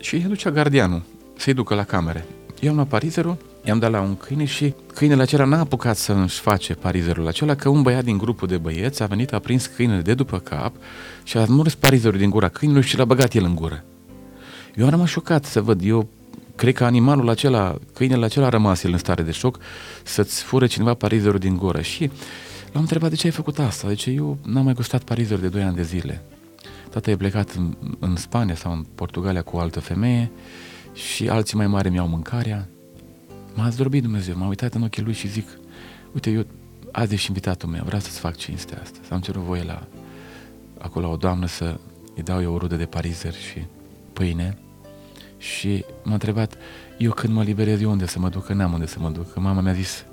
și 0.00 0.14
îi 0.14 0.22
ducea 0.22 0.50
gardianul 0.50 1.02
să-i 1.36 1.54
ducă 1.54 1.74
la 1.74 1.84
camere. 1.84 2.26
Eu 2.60 2.70
am 2.70 2.76
luat 2.76 2.88
parizerul, 2.88 3.36
i-am 3.64 3.78
dat 3.78 3.90
la 3.90 4.00
un 4.00 4.16
câine 4.16 4.44
și 4.44 4.74
câinele 4.94 5.22
acela 5.22 5.44
n-a 5.44 5.58
apucat 5.58 5.96
să 5.96 6.12
își 6.12 6.40
face 6.40 6.74
parizerul 6.74 7.26
acela, 7.26 7.54
că 7.54 7.68
un 7.68 7.82
băiat 7.82 8.04
din 8.04 8.18
grupul 8.18 8.48
de 8.48 8.56
băieți 8.56 9.02
a 9.02 9.06
venit, 9.06 9.32
a 9.32 9.38
prins 9.38 9.66
câinele 9.66 10.00
de 10.00 10.14
după 10.14 10.38
cap 10.38 10.74
și 11.22 11.36
a 11.36 11.44
murs 11.48 11.74
parizerul 11.74 12.18
din 12.18 12.30
gura 12.30 12.48
câinelui 12.48 12.82
și 12.82 12.96
l-a 12.96 13.04
băgat 13.04 13.34
el 13.34 13.44
în 13.44 13.54
gură. 13.54 13.84
Eu 14.74 14.84
am 14.84 14.90
rămas 14.90 15.08
șocat 15.08 15.44
să 15.44 15.60
văd, 15.60 15.80
eu 15.84 16.08
cred 16.56 16.74
că 16.74 16.84
animalul 16.84 17.28
acela, 17.28 17.78
câinele 17.94 18.24
acela 18.24 18.46
a 18.46 18.48
rămas 18.48 18.82
el 18.82 18.92
în 18.92 18.98
stare 18.98 19.22
de 19.22 19.30
șoc 19.30 19.58
să-ți 20.02 20.42
fure 20.42 20.66
cineva 20.66 20.94
parizerul 20.94 21.38
din 21.38 21.56
gură 21.56 21.80
și 21.80 22.10
l-am 22.72 22.82
întrebat 22.82 23.10
de 23.10 23.16
ce 23.16 23.26
ai 23.26 23.32
făcut 23.32 23.58
asta, 23.58 23.88
de 23.88 23.94
ce 23.94 24.10
eu 24.10 24.38
n-am 24.42 24.64
mai 24.64 24.74
gustat 24.74 25.02
parizerul 25.02 25.42
de 25.42 25.48
2 25.48 25.62
ani 25.62 25.76
de 25.76 25.82
zile. 25.82 26.22
Tata 26.90 27.10
e 27.10 27.16
plecat 27.16 27.50
în, 27.50 27.76
în 27.98 28.16
Spania 28.16 28.54
sau 28.54 28.72
în 28.72 28.84
Portugalia 28.94 29.42
cu 29.42 29.56
o 29.56 29.60
altă 29.60 29.80
femeie 29.80 30.30
și 30.92 31.28
alții 31.28 31.56
mai 31.56 31.66
mari 31.66 31.90
mi-au 31.90 32.08
mâncarea. 32.08 32.68
M-a 33.54 33.68
zdrobit 33.68 34.02
Dumnezeu, 34.02 34.36
m-a 34.36 34.46
uitat 34.46 34.74
în 34.74 34.82
ochii 34.82 35.02
lui 35.02 35.12
și 35.12 35.28
zic, 35.28 35.48
uite, 36.12 36.30
eu 36.30 36.46
azi 36.92 37.14
ești 37.14 37.28
invitatul 37.28 37.68
meu, 37.68 37.82
vreau 37.84 38.00
să-ți 38.00 38.18
fac 38.18 38.36
cinstea 38.36 38.78
asta. 38.82 38.98
S-am 39.08 39.20
cerut 39.20 39.42
voie 39.42 39.62
la 39.62 39.86
acolo 40.78 41.10
o 41.10 41.16
doamnă 41.16 41.46
să 41.46 41.80
îi 42.16 42.22
dau 42.22 42.42
eu 42.42 42.54
o 42.54 42.58
rudă 42.58 42.76
de 42.76 42.84
parizer 42.84 43.32
și 43.32 43.64
pâine 44.12 44.58
și 45.38 45.84
m-a 46.02 46.12
întrebat, 46.12 46.56
eu 46.98 47.12
când 47.12 47.32
mă 47.32 47.42
liberez, 47.42 47.80
eu 47.80 47.90
unde 47.90 48.06
să 48.06 48.18
mă 48.18 48.28
duc, 48.28 48.44
că 48.44 48.52
n-am 48.52 48.72
unde 48.72 48.86
să 48.86 48.98
mă 48.98 49.10
duc. 49.10 49.32
Că 49.32 49.40
mama 49.40 49.60
mi-a 49.60 49.72
zis, 49.72 50.04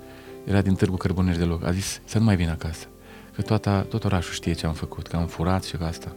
era 0.44 0.62
din 0.62 0.74
Târgu 0.74 0.96
Cărbuneri 0.96 1.38
de 1.38 1.44
loc, 1.44 1.64
a 1.64 1.72
zis 1.72 2.00
să 2.04 2.18
nu 2.18 2.24
mai 2.24 2.36
vin 2.36 2.48
acasă, 2.48 2.86
că 3.34 3.42
toată, 3.42 3.86
tot 3.88 4.04
orașul 4.04 4.32
știe 4.32 4.52
ce 4.52 4.66
am 4.66 4.72
făcut, 4.72 5.06
că 5.06 5.16
am 5.16 5.26
furat 5.26 5.64
și 5.64 5.76
că 5.76 5.84
asta. 5.84 6.16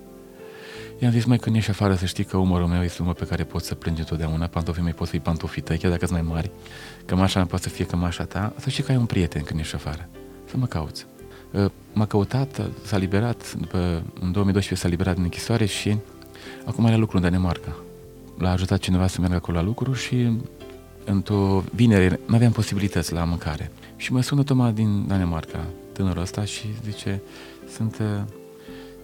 I-am 0.99 1.11
zis, 1.11 1.25
mai 1.25 1.37
când 1.37 1.55
ieși 1.55 1.69
afară 1.69 1.95
să 1.95 2.05
știi 2.05 2.23
că 2.23 2.37
umărul 2.37 2.67
meu 2.67 2.83
este 2.83 3.01
umăr 3.01 3.13
pe 3.13 3.25
care 3.25 3.43
poți 3.43 3.67
să 3.67 3.75
plângi 3.75 3.99
întotdeauna, 3.99 4.47
pantofii 4.47 4.83
mei 4.83 4.93
pot 4.93 5.07
fi 5.07 5.19
pantofii 5.19 5.61
tăi, 5.61 5.77
chiar 5.77 5.91
dacă 5.91 6.05
sunt 6.05 6.19
mai 6.19 6.29
mari, 6.33 6.51
cămașa 7.05 7.39
mea 7.39 7.47
poate 7.47 7.63
să 7.63 7.69
fie 7.69 7.85
cămașa 7.85 8.23
ta, 8.23 8.53
să 8.57 8.69
știi 8.69 8.83
că 8.83 8.91
ai 8.91 8.97
un 8.97 9.05
prieten 9.05 9.43
când 9.43 9.59
ieși 9.59 9.75
afară, 9.75 10.09
să 10.49 10.57
mă 10.57 10.65
cauți. 10.65 11.05
Ă, 11.53 11.71
m-a 11.93 12.05
căutat, 12.05 12.61
s-a 12.83 12.97
liberat, 12.97 13.53
după, 13.53 13.77
în 14.19 14.31
2012 14.31 14.75
s-a 14.75 14.87
liberat 14.87 15.13
din 15.13 15.23
închisoare 15.23 15.65
și 15.65 15.97
acum 16.65 16.85
are 16.85 16.95
lucru 16.95 17.17
în 17.17 17.23
Danemarca. 17.23 17.75
L-a 18.37 18.51
ajutat 18.51 18.79
cineva 18.79 19.07
să 19.07 19.19
meargă 19.19 19.35
acolo 19.37 19.57
la 19.57 19.63
lucru 19.63 19.93
și 19.93 20.37
într-o 21.05 21.63
vinere 21.73 22.19
nu 22.25 22.35
aveam 22.35 22.51
posibilități 22.51 23.13
la 23.13 23.23
mâncare. 23.23 23.71
Și 23.95 24.11
mă 24.11 24.21
sună 24.21 24.43
Toma 24.43 24.71
din 24.71 25.07
Danemarca, 25.07 25.65
tânărul 25.91 26.21
ăsta, 26.21 26.45
și 26.45 26.67
zice, 26.83 27.21
sunt 27.75 27.99
ă, 27.99 28.25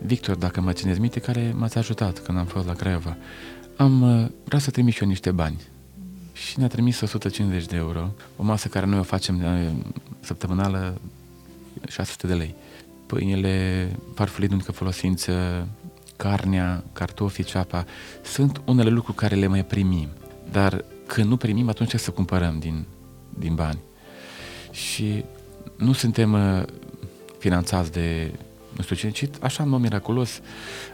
Victor, 0.05 0.35
dacă 0.35 0.61
mă 0.61 0.71
țineți 0.73 0.99
minte, 0.99 1.19
care 1.19 1.53
m-ați 1.55 1.77
ajutat 1.77 2.19
când 2.19 2.37
am 2.37 2.45
fost 2.45 2.67
la 2.67 2.73
Craiova. 2.73 3.17
Am 3.77 4.01
uh, 4.01 4.29
vrea 4.43 4.59
să 4.59 4.71
trimit 4.71 4.93
și 4.93 5.01
eu 5.01 5.07
niște 5.07 5.31
bani. 5.31 5.61
Și 6.33 6.59
ne-a 6.59 6.67
trimis 6.67 7.01
150 7.01 7.65
de 7.65 7.75
euro, 7.75 8.11
o 8.35 8.43
masă 8.43 8.67
care 8.67 8.85
noi 8.85 8.99
o 8.99 9.03
facem 9.03 9.43
uh, 9.43 9.69
săptămânală 10.19 11.01
600 11.87 12.27
de 12.27 12.33
lei. 12.33 12.55
Pâinile, 13.05 13.89
farfurii 14.13 14.47
de 14.47 14.53
unică 14.53 14.71
folosință, 14.71 15.67
carnea, 16.17 16.83
cartofii, 16.93 17.43
ceapa, 17.43 17.85
sunt 18.23 18.61
unele 18.65 18.89
lucruri 18.89 19.17
care 19.17 19.35
le 19.35 19.47
mai 19.47 19.65
primim. 19.65 20.07
Dar 20.51 20.85
când 21.05 21.27
nu 21.27 21.37
primim, 21.37 21.69
atunci 21.69 21.89
trebuie 21.89 21.99
să 21.99 22.11
cumpărăm 22.11 22.59
din, 22.59 22.85
din 23.39 23.55
bani. 23.55 23.79
Și 24.71 25.25
nu 25.77 25.93
suntem 25.93 26.33
uh, 26.33 26.63
finanțați 27.37 27.91
de 27.91 28.31
nu 28.77 28.83
știu 28.83 28.95
ce, 28.95 29.09
ci 29.09 29.29
așa 29.41 29.63
în 29.63 29.69
mod 29.69 29.81
miraculos 29.81 30.41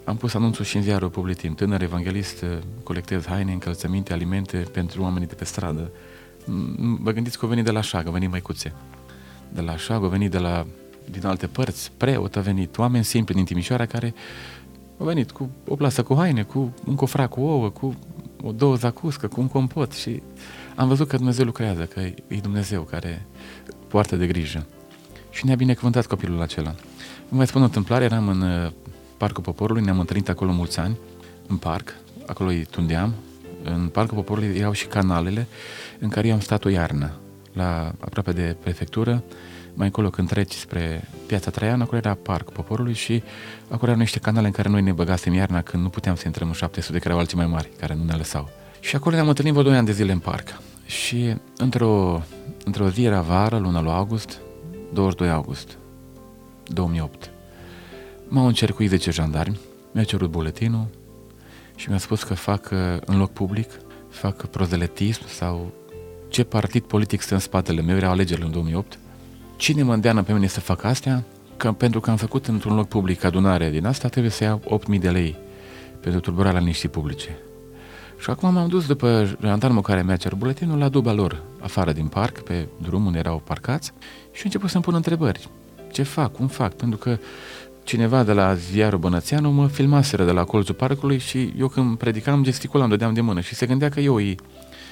am 0.03 0.17
pus 0.17 0.33
anunțul 0.33 0.65
și 0.65 0.75
în 0.75 0.81
ziarul 0.81 1.09
Publitim, 1.09 1.53
tânăr 1.53 1.81
evanghelist, 1.81 2.45
colectez 2.83 3.25
haine, 3.25 3.51
încălțăminte, 3.51 4.13
alimente 4.13 4.57
pentru 4.57 5.01
oamenii 5.01 5.27
de 5.27 5.33
pe 5.33 5.45
stradă. 5.45 5.91
Vă 6.99 7.11
gândiți 7.11 7.37
că 7.37 7.43
au 7.45 7.49
venit 7.49 7.65
de 7.65 7.71
la 7.71 7.81
Șag, 7.81 8.05
au 8.05 8.11
venit 8.11 8.29
măicuțe. 8.29 8.73
De 9.53 9.61
la 9.61 9.77
Șag, 9.77 10.03
au 10.03 10.09
venit 10.09 10.31
de 10.31 10.37
la, 10.37 10.65
din 11.09 11.25
alte 11.25 11.47
părți, 11.47 11.91
preot 11.97 12.35
a 12.35 12.39
venit, 12.39 12.77
oameni 12.77 13.03
simpli 13.03 13.35
din 13.35 13.45
Timișoara 13.45 13.85
care 13.85 14.13
au 14.99 15.05
venit 15.05 15.31
cu 15.31 15.49
o 15.67 15.75
plasă 15.75 16.03
cu 16.03 16.15
haine, 16.15 16.43
cu 16.43 16.73
un 16.85 16.95
cofrac 16.95 17.29
cu 17.29 17.41
ouă, 17.41 17.69
cu 17.69 17.95
o 18.43 18.51
două 18.51 18.75
zacuscă, 18.75 19.27
cu 19.27 19.41
un 19.41 19.47
compot 19.47 19.91
și 19.91 20.21
am 20.75 20.87
văzut 20.87 21.07
că 21.07 21.17
Dumnezeu 21.17 21.45
lucrează, 21.45 21.85
că 21.85 21.99
e 21.99 22.39
Dumnezeu 22.41 22.81
care 22.81 23.25
poartă 23.87 24.15
de 24.15 24.27
grijă. 24.27 24.65
Și 25.29 25.45
ne-a 25.45 25.55
binecuvântat 25.55 26.05
copilul 26.05 26.41
acela. 26.41 26.75
Vă 27.29 27.35
mai 27.35 27.47
spun 27.47 27.61
o 27.61 27.65
întâmplare, 27.65 28.03
eram 28.03 28.27
în 28.27 28.41
uh, 28.41 28.71
Parcul 29.17 29.43
Poporului, 29.43 29.83
ne-am 29.83 29.99
întâlnit 29.99 30.29
acolo 30.29 30.51
mulți 30.51 30.79
ani, 30.79 30.97
în 31.47 31.57
parc, 31.57 31.93
acolo 32.25 32.49
îi 32.49 32.65
tundeam. 32.69 33.13
În 33.63 33.87
Parcul 33.87 34.15
Poporului 34.15 34.57
erau 34.57 34.71
și 34.71 34.85
canalele 34.85 35.47
în 35.99 36.09
care 36.09 36.27
eu 36.27 36.33
am 36.33 36.39
stat 36.39 36.65
o 36.65 36.69
iarnă, 36.69 37.11
la 37.53 37.93
aproape 37.99 38.31
de 38.31 38.55
prefectură, 38.63 39.23
mai 39.73 39.85
încolo 39.85 40.09
când 40.09 40.27
treci 40.27 40.53
spre 40.53 41.09
Piața 41.25 41.51
Traian, 41.51 41.81
acolo 41.81 41.97
era 41.97 42.13
Parc 42.13 42.51
Poporului 42.51 42.93
și 42.93 43.23
acolo 43.69 43.91
erau 43.91 44.01
niște 44.01 44.19
canale 44.19 44.45
în 44.45 44.53
care 44.53 44.69
noi 44.69 44.81
ne 44.81 44.91
băgasem 44.91 45.33
iarna 45.33 45.61
când 45.61 45.83
nu 45.83 45.89
puteam 45.89 46.15
să 46.15 46.23
intrăm 46.25 46.47
în 46.47 46.53
700, 46.53 46.99
că 46.99 47.07
erau 47.07 47.19
alții 47.19 47.37
mai 47.37 47.47
mari, 47.47 47.69
care 47.79 47.95
nu 47.95 48.03
ne 48.03 48.13
lăsau. 48.13 48.49
Și 48.79 48.95
acolo 48.95 49.15
ne-am 49.15 49.27
întâlnit 49.27 49.53
vreo 49.53 49.65
2 49.65 49.75
ani 49.75 49.85
de 49.85 49.91
zile 49.91 50.11
în 50.11 50.19
parc. 50.19 50.47
Și 50.85 51.35
într-o, 51.57 52.21
într-o 52.65 52.89
zi 52.89 53.03
era 53.03 53.21
vară, 53.21 53.57
luna 53.57 53.81
lui 53.81 53.91
august, 53.91 54.39
22 54.93 55.29
august 55.29 55.77
2008. 56.67 57.29
M-au 58.27 58.47
încercuit 58.47 58.89
10 58.89 59.11
jandarmi, 59.11 59.59
mi-a 59.91 60.03
cerut 60.03 60.29
buletinul 60.29 60.87
și 61.75 61.89
mi-a 61.89 61.97
spus 61.97 62.23
că 62.23 62.33
fac 62.33 62.69
uh, 62.71 62.79
în 63.05 63.17
loc 63.17 63.31
public, 63.31 63.69
fac 64.09 64.45
prozeletism 64.45 65.27
sau 65.27 65.71
ce 66.29 66.43
partid 66.43 66.83
politic 66.83 67.21
stă 67.21 67.33
în 67.33 67.39
spatele 67.39 67.81
meu, 67.81 67.95
erau 67.95 68.11
alegerile 68.11 68.45
în 68.45 68.51
2008. 68.51 68.99
Cine 69.55 69.83
mă 69.83 69.93
îndeamnă 69.93 70.23
pe 70.23 70.33
mine 70.33 70.47
să 70.47 70.59
fac 70.59 70.83
astea? 70.83 71.23
Că 71.57 71.71
pentru 71.71 71.99
că 71.99 72.09
am 72.09 72.15
făcut 72.15 72.47
într-un 72.47 72.75
loc 72.75 72.87
public 72.87 73.23
adunare 73.23 73.69
din 73.69 73.85
asta, 73.85 74.07
trebuie 74.07 74.31
să 74.31 74.43
iau 74.43 74.81
8.000 74.93 74.99
de 74.99 75.09
lei 75.09 75.35
pentru 75.99 76.19
tulburarea 76.19 76.59
liniștii 76.59 76.89
publice. 76.89 77.37
Și 78.19 78.29
acum 78.29 78.53
m-am 78.53 78.67
dus 78.67 78.85
după 78.85 79.37
jandarmul 79.41 79.81
care 79.81 80.03
mi-a 80.03 80.15
cerut 80.15 80.37
buletinul 80.37 80.77
la 80.77 80.89
duba 80.89 81.11
lor, 81.11 81.43
afară 81.59 81.91
din 81.91 82.07
parc, 82.07 82.39
pe 82.39 82.67
drum 82.81 83.05
unde 83.05 83.17
erau 83.17 83.41
parcați, 83.45 83.93
și 84.31 84.39
a 84.39 84.41
început 84.43 84.69
să-mi 84.69 84.83
pun 84.83 84.93
întrebări. 84.93 85.49
Ce 85.91 86.03
fac? 86.03 86.31
Cum 86.31 86.47
fac? 86.47 86.73
Pentru 86.73 86.97
că 86.97 87.17
cineva 87.83 88.23
de 88.23 88.31
la 88.31 88.53
ziarul 88.53 88.99
Bănățeanu 88.99 89.51
mă 89.51 89.67
filmaseră 89.67 90.25
de 90.25 90.31
la 90.31 90.43
colțul 90.43 90.75
parcului 90.75 91.17
și 91.17 91.53
eu 91.57 91.67
când 91.67 91.97
predicam 91.97 92.43
gesticulam, 92.43 92.89
dădeam 92.89 93.13
de 93.13 93.21
mână 93.21 93.39
și 93.39 93.55
se 93.55 93.65
gândea 93.65 93.89
că 93.89 93.99
eu 93.99 94.15
îi, 94.15 94.37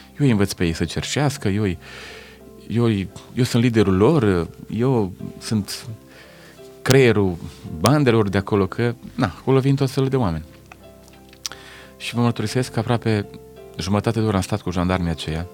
eu 0.08 0.26
îi 0.26 0.32
învăț 0.32 0.54
pe 0.54 0.66
ei 0.66 0.74
să 0.74 0.86
cerșească, 0.86 1.48
eu, 1.48 1.64
îi, 1.64 1.78
eu, 2.68 2.90
eu 3.34 3.44
sunt 3.44 3.64
liderul 3.64 3.98
lor, 3.98 4.48
eu 4.70 5.12
sunt 5.40 5.86
creierul 6.82 7.36
bandelor 7.80 8.30
de 8.30 8.38
acolo, 8.38 8.68
că 8.68 8.96
na, 9.16 9.34
acolo 9.40 9.60
vin 9.60 9.76
tot 9.76 9.90
felul 9.90 10.10
de 10.10 10.16
oameni. 10.16 10.44
Și 11.98 12.16
vă 12.16 12.22
mărturisesc 12.22 12.72
că 12.72 12.80
aproape 12.80 13.26
jumătate 13.78 14.20
de 14.20 14.26
oră 14.26 14.36
am 14.36 14.42
stat 14.42 14.62
cu 14.62 14.72
jandarmii 14.72 15.10
aceia. 15.10 15.48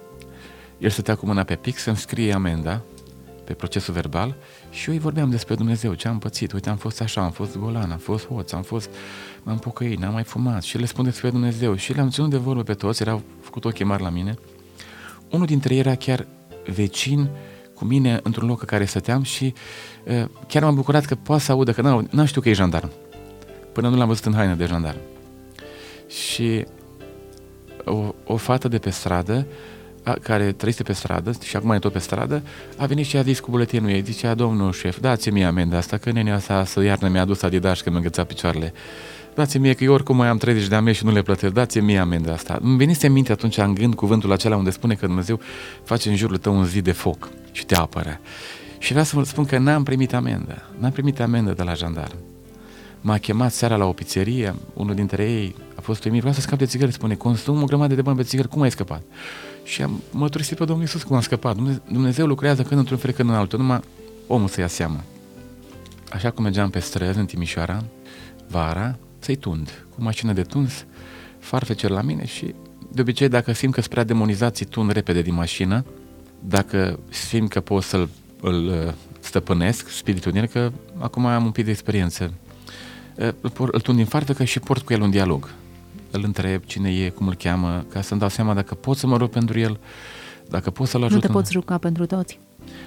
El 0.77 0.89
stătea 0.89 1.15
cu 1.15 1.25
mâna 1.25 1.43
pe 1.43 1.55
pic 1.55 1.77
să-mi 1.77 1.97
scrie 1.97 2.33
amenda 2.33 2.81
pe 3.43 3.53
procesul 3.53 3.93
verbal 3.93 4.35
și 4.69 4.87
eu 4.87 4.93
îi 4.93 4.99
vorbeam 4.99 5.29
despre 5.29 5.55
Dumnezeu, 5.55 5.93
ce 5.93 6.07
am 6.07 6.19
pățit. 6.19 6.51
Uite, 6.51 6.69
am 6.69 6.77
fost 6.77 7.01
așa, 7.01 7.21
am 7.21 7.31
fost 7.31 7.57
golan, 7.57 7.91
am 7.91 7.97
fost 7.97 8.27
hoț, 8.27 8.51
am 8.51 8.61
fost, 8.61 8.89
m-am 9.43 9.57
pocăit, 9.57 9.99
n-am 9.99 10.13
mai 10.13 10.23
fumat 10.23 10.63
și 10.63 10.77
le 10.77 10.85
spun 10.85 11.03
despre 11.03 11.29
Dumnezeu 11.29 11.75
și 11.75 11.93
le-am 11.93 12.09
ținut 12.09 12.29
de 12.29 12.37
vorbă 12.37 12.63
pe 12.63 12.73
toți, 12.73 13.01
erau 13.01 13.21
făcut 13.41 13.65
ochii 13.65 13.85
mari 13.85 14.01
la 14.01 14.09
mine. 14.09 14.35
Unul 15.29 15.45
dintre 15.45 15.73
ei 15.73 15.79
era 15.79 15.95
chiar 15.95 16.27
vecin 16.73 17.29
cu 17.73 17.85
mine 17.85 18.19
într-un 18.23 18.47
loc 18.47 18.61
în 18.61 18.67
care 18.67 18.85
stăteam 18.85 19.23
și 19.23 19.53
uh, 20.05 20.25
chiar 20.47 20.63
m-am 20.63 20.75
bucurat 20.75 21.05
că 21.05 21.15
poate 21.15 21.43
să 21.43 21.51
audă 21.51 21.71
că 21.71 21.81
n-am 22.09 22.25
știu 22.25 22.41
că 22.41 22.49
e 22.49 22.53
jandarm. 22.53 22.91
Până 23.71 23.89
nu 23.89 23.97
l-am 23.97 24.07
văzut 24.07 24.25
în 24.25 24.33
haină 24.33 24.53
de 24.53 24.65
jandarm. 24.65 24.99
Și 26.07 26.65
o, 27.85 28.13
o 28.25 28.35
fată 28.35 28.67
de 28.67 28.77
pe 28.77 28.89
stradă, 28.89 29.47
a, 30.03 30.13
care 30.21 30.51
trăiește 30.51 30.83
pe 30.83 30.93
stradă 30.93 31.31
și 31.43 31.55
acum 31.55 31.71
e 31.71 31.79
tot 31.79 31.91
pe 31.91 31.99
stradă, 31.99 32.41
a 32.77 32.85
venit 32.85 33.05
și 33.05 33.17
a 33.17 33.21
zis 33.21 33.39
cu 33.39 33.51
buletinul 33.51 33.89
ei, 33.89 34.01
zicea, 34.01 34.33
domnul 34.33 34.71
șef, 34.71 34.99
dați-mi 34.99 35.45
amenda 35.45 35.77
asta, 35.77 35.97
că 35.97 36.11
nenea 36.11 36.35
asta 36.35 36.65
să 36.65 36.83
iarnă 36.83 37.07
mi-a 37.07 37.21
adus 37.21 37.41
Adidas 37.41 37.81
că 37.81 37.89
mi-a 37.89 37.97
îngățat 37.97 38.27
picioarele. 38.27 38.73
Dați-mi 39.35 39.63
mie 39.63 39.73
că 39.73 39.83
eu 39.83 39.93
oricum 39.93 40.15
mai 40.15 40.27
am 40.27 40.37
30 40.37 40.67
de 40.67 40.75
ame 40.75 40.91
și 40.91 41.05
nu 41.05 41.11
le 41.11 41.21
plătesc, 41.21 41.53
dați-mi 41.53 41.85
mie 41.85 41.97
amenda 41.97 42.33
asta. 42.33 42.59
Îmi 42.61 42.77
venise 42.77 43.07
în 43.07 43.13
minte 43.13 43.31
atunci 43.31 43.57
în 43.57 43.73
gând 43.73 43.95
cuvântul 43.95 44.31
acela 44.31 44.55
unde 44.55 44.69
spune 44.69 44.93
că 44.93 45.05
Dumnezeu 45.05 45.39
face 45.83 46.09
în 46.09 46.15
jurul 46.15 46.37
tău 46.37 46.57
un 46.57 46.65
zid 46.65 46.83
de 46.83 46.91
foc 46.91 47.29
și 47.51 47.65
te 47.65 47.75
apără. 47.75 48.19
Și 48.77 48.89
vreau 48.89 49.05
să 49.05 49.15
vă 49.15 49.23
spun 49.23 49.45
că 49.45 49.57
n-am 49.57 49.83
primit 49.83 50.13
amendă, 50.13 50.69
n-am 50.77 50.91
primit 50.91 51.19
amendă 51.19 51.51
de 51.51 51.63
la 51.63 51.73
jandarm. 51.73 52.15
M-a 53.01 53.17
chemat 53.17 53.51
seara 53.51 53.75
la 53.75 53.85
o 53.85 53.91
pizzerie, 53.91 54.55
unul 54.73 54.95
dintre 54.95 55.23
ei 55.23 55.55
a 55.75 55.81
fost 55.81 56.03
uimit, 56.03 56.19
vreau 56.19 56.35
să 56.35 56.41
scap 56.41 56.57
de 56.57 56.65
țigări, 56.65 56.91
spune, 56.91 57.15
consum 57.15 57.61
o 57.61 57.65
grămadă 57.65 57.95
de 57.95 58.01
bani 58.01 58.17
pe 58.17 58.23
țigări, 58.23 58.47
cum 58.47 58.61
ai 58.61 58.71
scăpat? 58.71 59.01
Și 59.63 59.81
am 59.81 60.01
mărturisit 60.11 60.57
pe 60.57 60.65
Domnul 60.65 60.83
Iisus 60.83 61.03
cum 61.03 61.15
am 61.15 61.21
scăpat. 61.21 61.55
Dumnezeu 61.91 62.27
lucrează 62.27 62.63
când 62.63 62.79
într-un 62.79 62.97
fel, 62.97 63.11
când 63.11 63.29
în 63.29 63.35
altul, 63.35 63.59
numai 63.59 63.79
omul 64.27 64.47
să 64.47 64.59
ia 64.59 64.67
seama. 64.67 65.03
Așa 66.11 66.31
cum 66.31 66.43
mergeam 66.43 66.69
pe 66.69 66.79
străzi 66.79 67.17
în 67.17 67.25
Timișoara, 67.25 67.83
vara, 68.47 68.97
să-i 69.19 69.35
tund, 69.35 69.85
cu 69.95 70.03
mașină 70.03 70.33
de 70.33 70.41
tuns, 70.41 70.85
farfecer 71.39 71.89
la 71.89 72.01
mine 72.01 72.25
și 72.25 72.55
de 72.91 73.01
obicei 73.01 73.27
dacă 73.27 73.51
simt 73.51 73.73
că 73.73 73.81
spre 73.81 74.03
demonizații 74.03 74.65
tund 74.65 74.91
repede 74.91 75.21
din 75.21 75.33
mașină, 75.33 75.85
dacă 76.39 76.99
simt 77.09 77.49
că 77.49 77.59
pot 77.59 77.83
să-l 77.83 78.09
îl 78.41 78.67
uh, 78.67 78.93
stăpânesc, 79.19 79.89
spiritul 79.89 80.31
din 80.31 80.45
că 80.45 80.71
acum 80.97 81.25
am 81.25 81.45
un 81.45 81.51
pic 81.51 81.65
de 81.65 81.71
experiență 81.71 82.33
îl, 83.15 83.69
îl 83.71 83.81
tund 83.81 83.97
din 83.97 84.05
farfecă 84.05 84.43
și 84.43 84.59
port 84.59 84.85
cu 84.85 84.93
el 84.93 85.01
un 85.01 85.09
dialog. 85.09 85.49
Îl 86.11 86.21
întreb 86.23 86.63
cine 86.63 86.89
e, 86.89 87.09
cum 87.09 87.27
îl 87.27 87.35
cheamă, 87.35 87.85
ca 87.89 88.01
să-mi 88.01 88.19
dau 88.19 88.29
seama 88.29 88.53
dacă 88.53 88.75
pot 88.75 88.97
să 88.97 89.07
mă 89.07 89.17
rog 89.17 89.29
pentru 89.29 89.59
el, 89.59 89.79
dacă 90.49 90.69
pot 90.69 90.87
să-l 90.87 91.03
ajut. 91.03 91.13
Nu 91.13 91.19
te 91.19 91.27
în... 91.27 91.33
poți 91.33 91.51
juca 91.51 91.77
pentru 91.77 92.05
toți. 92.05 92.39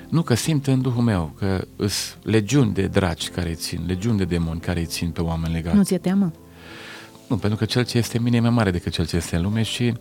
Nu, 0.08 0.22
că 0.22 0.34
simt 0.34 0.66
în 0.66 0.80
Duhul 0.80 1.02
meu 1.02 1.34
că 1.38 1.64
sunt 1.76 2.18
legiuni 2.22 2.72
de 2.72 2.86
draci 2.86 3.30
care 3.30 3.48
îi 3.48 3.54
țin, 3.54 3.82
legiuni 3.86 4.18
de 4.18 4.24
demoni 4.24 4.60
care 4.60 4.80
îi 4.80 4.86
țin 4.86 5.10
pe 5.10 5.20
oameni 5.20 5.52
legați. 5.52 5.76
Nu 5.76 5.82
ți-e 5.82 5.98
teamă? 5.98 6.32
Nu, 7.26 7.36
pentru 7.36 7.58
că 7.58 7.64
cel 7.64 7.84
ce 7.84 7.98
este 7.98 8.16
în 8.16 8.22
mine 8.22 8.36
e 8.36 8.40
mai 8.40 8.50
mare 8.50 8.70
decât 8.70 8.92
cel 8.92 9.06
ce 9.06 9.16
este 9.16 9.36
în 9.36 9.42
lume 9.42 9.62
și 9.62 9.94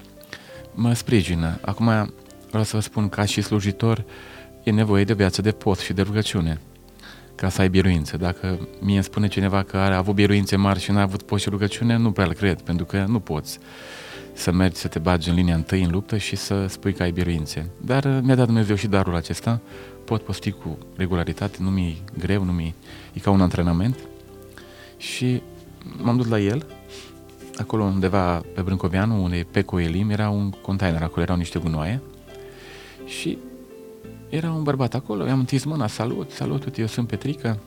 mă 0.74 0.94
sprijină. 0.94 1.60
Acum 1.62 2.14
vreau 2.50 2.64
să 2.64 2.76
vă 2.76 2.82
spun, 2.82 3.10
ca 3.10 3.26
și 3.26 3.42
slujitor, 3.42 4.06
e 4.64 4.72
nevoie 4.72 5.04
de 5.04 5.14
viață 5.14 5.42
de 5.42 5.52
post 5.52 5.82
și 5.82 5.94
de 5.94 6.02
rugăciune 6.02 6.62
ca 7.36 7.50
să 7.50 7.62
ai 7.62 7.70
biruință. 7.70 8.18
Dacă 8.18 8.68
mie 8.80 8.96
îmi 8.96 9.04
spune 9.04 9.28
cineva 9.28 9.64
că 9.64 9.78
are 9.78 9.94
avut 9.94 10.16
biruințe 10.16 10.56
mari 10.56 10.80
și 10.80 10.92
n-a 10.92 11.02
avut 11.02 11.22
post 11.22 11.44
și 11.44 11.50
rugăciune, 11.50 11.98
nu 11.98 12.12
prea 12.12 12.26
îl 12.26 12.34
cred, 12.34 12.62
pentru 12.62 12.86
că 12.86 13.06
nu 13.08 13.20
poți 13.20 13.60
să 14.34 14.52
mergi 14.52 14.76
să 14.76 14.88
te 14.88 15.00
bagi 15.00 15.30
în 15.30 15.36
linia 15.36 15.56
întâi 15.56 15.84
în 15.84 15.92
luptă 15.92 16.18
și 16.18 16.36
să 16.36 16.68
spui 16.68 16.94
că 16.94 17.04
ai 17.04 17.12
biruințe. 17.12 17.70
Dar 17.82 18.04
uh, 18.04 18.20
mi-a 18.22 18.36
dat 18.36 18.46
Dumnezeu 18.46 18.76
și 18.76 18.88
darul 18.88 19.16
acesta, 19.16 19.60
pot 20.06 20.22
posti 20.22 20.52
cu 20.52 20.78
regularitate, 20.96 21.58
nu 21.62 21.70
mi-e 21.70 21.96
greu, 22.18 22.44
nu 22.44 22.52
mi 22.52 22.76
e 23.14 23.20
ca 23.20 23.30
un 23.30 23.42
antrenament 23.42 23.98
și 24.98 25.42
m-am 26.02 26.18
dus 26.18 26.28
la 26.28 26.40
el, 26.40 26.66
acolo 27.58 27.84
undeva 27.84 28.42
pe 28.54 28.62
Brâncoveanu, 28.62 29.24
unde 29.24 29.48
pe 29.52 29.62
Coelim, 29.62 30.10
era 30.10 30.30
un 30.30 30.50
container, 30.50 31.02
acolo 31.02 31.22
erau 31.22 31.36
niște 31.36 31.60
gunoaie 31.60 32.02
și 33.06 33.38
era 34.36 34.52
un 34.52 34.64
bărbat 34.64 34.94
acolo, 34.94 35.26
i-am 35.26 35.40
întins 35.40 35.64
mâna, 35.64 35.88
salut, 35.88 36.32
salut, 36.32 36.64
uite, 36.64 36.82
eu 36.82 36.88
sunt 36.88 37.08
Petrica, 37.08 37.60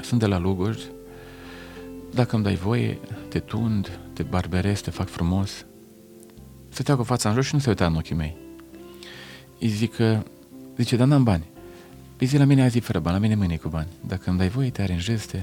sunt 0.00 0.20
de 0.20 0.26
la 0.26 0.38
Lugoj, 0.38 0.78
dacă 2.14 2.34
îmi 2.34 2.44
dai 2.44 2.54
voie, 2.54 2.98
te 3.28 3.38
tund, 3.38 3.98
te 4.12 4.22
barberez, 4.22 4.80
te 4.80 4.90
fac 4.90 5.08
frumos. 5.08 5.64
Stătea 6.68 6.96
cu 6.96 7.02
fața 7.02 7.28
în 7.28 7.34
jos 7.34 7.44
și 7.44 7.54
nu 7.54 7.60
se 7.60 7.68
uita 7.68 7.86
în 7.86 7.94
ochii 7.96 8.14
mei. 8.14 8.36
Îi 9.60 9.68
zic 9.68 9.94
că, 9.94 10.22
zice, 10.76 10.96
dar 10.96 11.06
n-am 11.06 11.22
bani. 11.22 11.44
Îi 12.18 12.26
zic 12.26 12.38
la 12.38 12.44
mine 12.44 12.62
azi 12.62 12.78
fără 12.78 12.98
bani, 12.98 13.14
la 13.14 13.22
mine 13.22 13.34
mâine 13.34 13.56
cu 13.56 13.68
bani. 13.68 13.88
Dacă 14.06 14.30
îmi 14.30 14.38
dai 14.38 14.48
voie, 14.48 14.70
te 14.70 14.82
aranjezi, 14.82 15.26
te... 15.26 15.42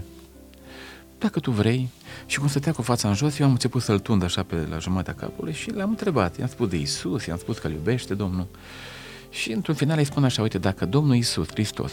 Dacă 1.19 1.39
tu 1.39 1.51
vrei. 1.51 1.89
Și 2.25 2.39
cum 2.39 2.47
stătea 2.47 2.71
cu 2.71 2.81
fața 2.81 3.07
în 3.07 3.15
jos, 3.15 3.39
eu 3.39 3.45
am 3.45 3.51
început 3.51 3.81
să-l 3.81 3.99
tund 3.99 4.23
așa 4.23 4.43
pe 4.43 4.67
la 4.69 4.77
jumătatea 4.77 5.27
capului 5.27 5.53
și 5.53 5.71
l-am 5.71 5.89
întrebat. 5.89 6.37
I-am 6.37 6.47
spus 6.47 6.67
de 6.67 6.77
Isus, 6.77 7.25
i-am 7.25 7.37
spus 7.37 7.57
că 7.57 7.67
îl 7.67 7.73
iubește 7.73 8.13
Domnul. 8.13 8.47
Și 9.33 9.51
într-un 9.51 9.75
final 9.75 9.97
îi 9.97 10.03
spun 10.03 10.23
așa, 10.23 10.41
uite, 10.41 10.57
dacă 10.57 10.85
Domnul 10.85 11.15
Isus 11.15 11.47
Hristos, 11.47 11.91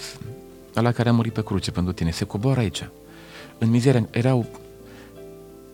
la 0.74 0.92
care 0.92 1.08
a 1.08 1.12
murit 1.12 1.32
pe 1.32 1.42
cruce 1.42 1.70
pentru 1.70 1.92
tine, 1.92 2.10
se 2.10 2.24
coboară 2.24 2.60
aici, 2.60 2.88
în 3.58 3.70
mizerie, 3.70 4.08
era 4.10 4.34
o, 4.34 4.44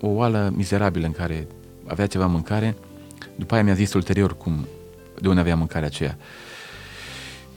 o 0.00 0.08
oală 0.08 0.52
mizerabilă 0.54 1.06
în 1.06 1.12
care 1.12 1.46
avea 1.86 2.06
ceva 2.06 2.26
mâncare, 2.26 2.76
după 3.36 3.54
aia 3.54 3.62
mi-a 3.62 3.74
zis 3.74 3.92
ulterior 3.92 4.36
cum, 4.36 4.66
de 5.20 5.28
unde 5.28 5.40
avea 5.40 5.56
mâncarea 5.56 5.86
aceea. 5.86 6.18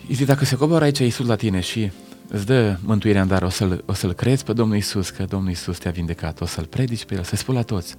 Îi 0.08 0.16
zic, 0.16 0.26
dacă 0.26 0.46
se 0.46 0.56
coboară 0.56 0.84
aici 0.84 1.00
Isus 1.00 1.26
la 1.28 1.36
tine 1.36 1.60
și 1.60 1.92
îți 2.28 2.46
dă 2.46 2.78
mântuirea 2.84 3.22
în 3.22 3.28
dar, 3.28 3.42
o 3.42 3.50
să-l, 3.50 3.84
o 3.86 3.94
să-l 3.94 4.14
crezi 4.14 4.44
pe 4.44 4.54
Domnul 4.54 4.78
Isus, 4.78 5.10
că 5.10 5.24
Domnul 5.24 5.52
Isus 5.52 5.78
te-a 5.78 5.92
vindecat, 5.92 6.42
o 6.42 6.46
să-l 6.46 6.66
predici 6.66 7.06
pe 7.06 7.16
el, 7.16 7.24
să-i 7.24 7.38
spui 7.38 7.56
la 7.56 7.62
toți. 7.62 7.96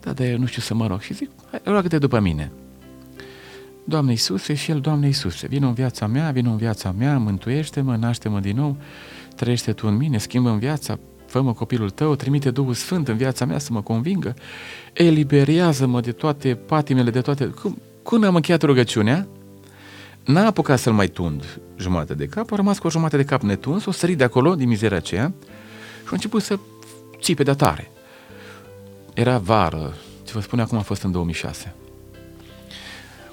Da, 0.00 0.12
dar 0.12 0.26
eu 0.26 0.38
nu 0.38 0.46
știu 0.46 0.62
să 0.62 0.74
mă 0.74 0.86
rog. 0.86 1.00
Și 1.00 1.14
zic, 1.14 1.30
hai, 1.50 1.60
roagă-te 1.64 1.98
după 1.98 2.18
mine. 2.18 2.50
Doamne 3.88 4.10
Iisuse 4.10 4.54
și 4.54 4.70
El, 4.70 4.80
Doamne 4.80 5.06
Iisuse, 5.06 5.46
vină 5.46 5.66
în 5.66 5.72
viața 5.72 6.06
mea, 6.06 6.30
vină 6.30 6.50
în 6.50 6.56
viața 6.56 6.94
mea, 6.98 7.18
mântuiește-mă, 7.18 7.96
naște-mă 7.96 8.40
din 8.40 8.56
nou, 8.56 8.76
trăiește 9.36 9.72
Tu 9.72 9.86
în 9.86 9.96
mine, 9.96 10.18
schimbă 10.18 10.50
în 10.50 10.58
viața, 10.58 10.98
fă-mă 11.26 11.52
copilul 11.52 11.90
Tău, 11.90 12.14
trimite 12.14 12.50
Duhul 12.50 12.74
Sfânt 12.74 13.08
în 13.08 13.16
viața 13.16 13.44
mea 13.44 13.58
să 13.58 13.72
mă 13.72 13.82
convingă, 13.82 14.34
eliberează-mă 14.92 16.00
de 16.00 16.12
toate 16.12 16.54
patimele, 16.54 17.10
de 17.10 17.20
toate... 17.20 17.44
Cum, 17.44 17.78
cum 18.02 18.24
am 18.24 18.34
încheiat 18.34 18.62
rugăciunea, 18.62 19.26
n-a 20.24 20.46
apucat 20.46 20.78
să-l 20.78 20.92
mai 20.92 21.06
tund 21.06 21.60
jumătate 21.76 22.14
de 22.14 22.26
cap, 22.26 22.52
a 22.52 22.56
rămas 22.56 22.78
cu 22.78 22.86
o 22.86 22.90
jumătate 22.90 23.16
de 23.16 23.24
cap 23.24 23.42
netuns, 23.42 23.84
o 23.84 23.90
sărit 23.90 24.18
de 24.18 24.24
acolo, 24.24 24.54
din 24.54 24.68
mizeria 24.68 24.96
aceea, 24.96 25.32
și 26.02 26.08
a 26.08 26.10
început 26.12 26.42
să 26.42 26.58
țipe 27.20 27.42
de 27.42 27.52
tare. 27.52 27.90
Era 29.14 29.38
vară, 29.38 29.94
ce 30.24 30.32
vă 30.32 30.40
spune 30.40 30.62
acum 30.62 30.78
a 30.78 30.82
fost 30.82 31.02
în 31.02 31.10
2006 31.10 31.74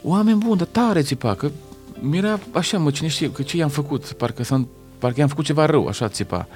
oameni 0.03 0.37
buni, 0.37 0.57
dar 0.57 0.67
tare 0.71 1.01
țipa, 1.01 1.35
că 1.35 1.51
mi-era 1.99 2.39
așa, 2.51 2.77
mă, 2.77 2.91
cine 2.91 3.07
știe, 3.07 3.31
că 3.31 3.41
ce 3.41 3.57
i-am 3.57 3.69
făcut, 3.69 4.11
parcă, 4.11 4.43
s 4.43 4.51
parcă 4.97 5.19
i-am 5.19 5.27
făcut 5.27 5.45
ceva 5.45 5.65
rău, 5.65 5.87
așa 5.87 6.07
țipa. 6.07 6.47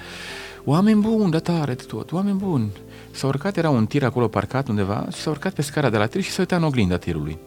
Oameni 0.63 1.01
buni, 1.01 1.31
de 1.31 1.37
tare 1.37 1.73
de 1.73 1.83
tot, 1.83 2.11
oameni 2.11 2.37
buni. 2.37 2.71
S-a 3.11 3.27
urcat, 3.27 3.57
era 3.57 3.69
un 3.69 3.85
tir 3.85 4.03
acolo 4.03 4.27
parcat 4.27 4.67
undeva 4.67 5.07
și 5.13 5.19
s-a 5.19 5.29
urcat 5.29 5.53
pe 5.53 5.61
scara 5.61 5.89
de 5.89 5.97
la 5.97 6.05
tir 6.05 6.21
și 6.21 6.29
s-a 6.29 6.39
uitat 6.39 6.59
în 6.59 6.65
oglinda 6.65 6.97
tirului. 6.97 7.37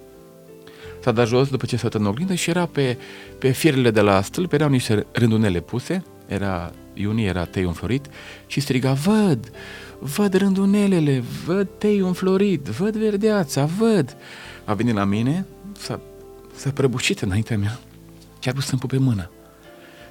S-a 1.02 1.12
dat 1.12 1.26
jos 1.26 1.48
după 1.48 1.66
ce 1.66 1.76
s-a 1.76 1.84
uitat 1.84 2.00
în 2.00 2.06
oglindă 2.06 2.34
și 2.34 2.50
era 2.50 2.66
pe, 2.66 2.98
pe 3.38 3.50
fierile 3.50 3.90
de 3.90 4.00
la 4.00 4.22
stâlp, 4.22 4.52
erau 4.52 4.68
niște 4.68 5.06
rândunele 5.12 5.60
puse, 5.60 6.02
era 6.26 6.72
iunie, 6.94 7.26
era 7.26 7.44
tei 7.44 7.62
înflorit 7.62 8.06
și 8.46 8.60
striga, 8.60 8.92
văd, 8.92 9.50
văd 9.98 10.34
rândunelele, 10.34 11.22
văd 11.46 11.68
tei 11.78 11.98
înflorit, 11.98 12.66
văd 12.66 12.96
verdeața, 12.96 13.64
văd. 13.64 14.16
A 14.64 14.74
venit 14.74 14.94
la 14.94 15.04
mine, 15.04 15.46
s-a, 15.80 16.00
s-a 16.56 16.70
prăbușit 16.70 17.20
înaintea 17.20 17.58
mea 17.58 17.78
și 18.38 18.48
a 18.48 18.52
pus 18.52 18.66
să-mi 18.66 18.80
pupe 18.80 18.96
mâna, 18.96 19.30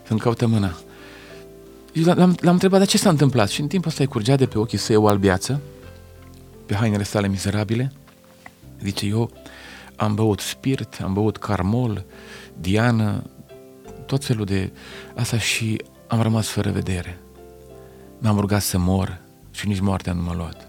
să-mi 0.07 0.19
caută 0.19 0.47
mâna. 0.47 0.73
L-am, 1.93 2.37
l-am 2.39 2.53
întrebat, 2.53 2.79
dar 2.79 2.87
ce 2.87 2.97
s-a 2.97 3.09
întâmplat? 3.09 3.49
Și 3.49 3.61
în 3.61 3.67
timpul 3.67 3.89
ăsta 3.89 4.03
îi 4.03 4.09
curgea 4.09 4.35
de 4.35 4.45
pe 4.45 4.57
ochii 4.57 4.77
săi 4.77 4.95
o 4.95 5.07
albiață, 5.07 5.61
pe 6.65 6.75
hainele 6.75 7.03
sale 7.03 7.27
mizerabile. 7.27 7.91
Zice, 8.81 9.05
eu 9.05 9.31
am 9.95 10.15
băut 10.15 10.39
spirit, 10.39 10.99
am 11.03 11.13
băut 11.13 11.37
carmol, 11.37 12.05
diană, 12.59 13.23
tot 14.05 14.25
felul 14.25 14.45
de 14.45 14.71
asta 15.15 15.37
și 15.37 15.81
am 16.07 16.21
rămas 16.21 16.47
fără 16.47 16.71
vedere. 16.71 17.19
M-am 18.17 18.39
rugat 18.39 18.61
să 18.61 18.77
mor 18.77 19.21
și 19.51 19.67
nici 19.67 19.79
moartea 19.79 20.13
nu 20.13 20.21
m-a 20.21 20.35
luat. 20.35 20.67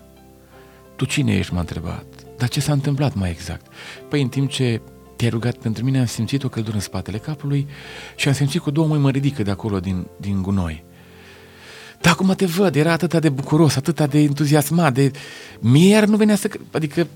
Tu 0.96 1.04
cine 1.04 1.36
ești, 1.36 1.52
m-a 1.52 1.60
întrebat. 1.60 2.04
Dar 2.40 2.48
ce 2.48 2.60
s-a 2.60 2.72
întâmplat 2.72 3.14
mai 3.14 3.30
exact? 3.30 3.66
Păi 4.08 4.22
în 4.22 4.28
timp 4.28 4.50
ce 4.50 4.80
te-ai 5.16 5.30
rugat 5.30 5.56
pentru 5.56 5.84
mine, 5.84 5.98
am 5.98 6.06
simțit 6.06 6.44
o 6.44 6.48
căldură 6.48 6.74
în 6.74 6.82
spatele 6.82 7.18
capului 7.18 7.66
și 8.16 8.28
am 8.28 8.34
simțit 8.34 8.60
cu 8.60 8.70
două 8.70 8.86
mâini 8.86 9.02
mă 9.02 9.10
ridică 9.10 9.42
de 9.42 9.50
acolo 9.50 9.80
din, 9.80 10.06
din 10.20 10.42
gunoi. 10.42 10.84
Dar 12.00 12.12
acum 12.12 12.34
te 12.34 12.46
văd, 12.46 12.76
era 12.76 12.92
atât 12.92 13.20
de 13.20 13.28
bucuros, 13.28 13.76
atât 13.76 14.10
de 14.10 14.18
entuziasmat, 14.18 14.94
de... 14.94 15.10
Mie 15.60 15.88
iar 15.88 16.04
nu 16.04 16.16
venea 16.16 16.36
să... 16.36 16.50
Adică, 16.70 17.06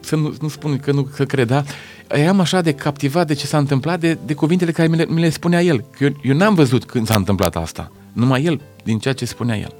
să 0.00 0.16
nu, 0.16 0.34
nu 0.40 0.48
spun 0.48 0.78
că 0.78 0.92
nu 0.92 1.02
că 1.02 1.24
cred, 1.24 1.46
da? 1.46 1.64
Eram 2.08 2.40
așa 2.40 2.60
de 2.60 2.72
captivat 2.72 3.26
de 3.26 3.34
ce 3.34 3.46
s-a 3.46 3.58
întâmplat, 3.58 4.00
de, 4.00 4.18
de 4.26 4.34
cuvintele 4.34 4.72
care 4.72 4.88
mi 4.88 4.96
le, 4.96 5.06
mi 5.08 5.20
le 5.20 5.30
spunea 5.30 5.62
el. 5.62 5.84
Că 5.90 6.04
eu, 6.04 6.16
eu 6.22 6.36
n-am 6.36 6.54
văzut 6.54 6.84
când 6.84 7.06
s-a 7.06 7.14
întâmplat 7.14 7.56
asta. 7.56 7.92
Numai 8.12 8.44
el, 8.44 8.60
din 8.84 8.98
ceea 8.98 9.14
ce 9.14 9.24
spunea 9.24 9.56
el. 9.56 9.74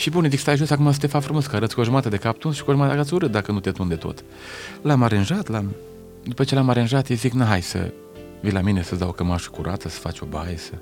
Și 0.00 0.10
bun, 0.10 0.26
zic, 0.30 0.38
stai 0.38 0.56
jos 0.56 0.70
acum 0.70 0.92
să 0.92 0.98
te 0.98 1.06
fac 1.06 1.22
frumos, 1.22 1.46
că 1.46 1.56
arăți 1.56 1.74
cu 1.74 1.80
o 1.80 1.84
jumătate 1.84 2.08
de 2.08 2.16
cap 2.16 2.38
tuns 2.38 2.56
și 2.56 2.62
cu 2.62 2.70
o 2.70 2.72
jumătate 2.72 2.96
arăți 2.96 3.14
urât 3.14 3.30
dacă 3.30 3.52
nu 3.52 3.60
te 3.60 3.70
tunde 3.70 3.94
tot. 3.94 4.24
L-am 4.82 5.02
aranjat, 5.02 5.48
l-am... 5.48 5.74
După 6.22 6.44
ce 6.44 6.54
l-am 6.54 6.68
aranjat, 6.68 7.08
îi 7.08 7.14
zic, 7.14 7.32
na, 7.32 7.44
hai 7.44 7.62
să 7.62 7.92
vii 8.40 8.52
la 8.52 8.60
mine 8.60 8.82
să-ți 8.82 9.00
dau 9.00 9.08
o 9.08 9.12
cămașă 9.12 9.50
curată, 9.50 9.88
să 9.88 9.98
faci 9.98 10.20
o 10.20 10.26
baie, 10.26 10.56
să... 10.56 10.72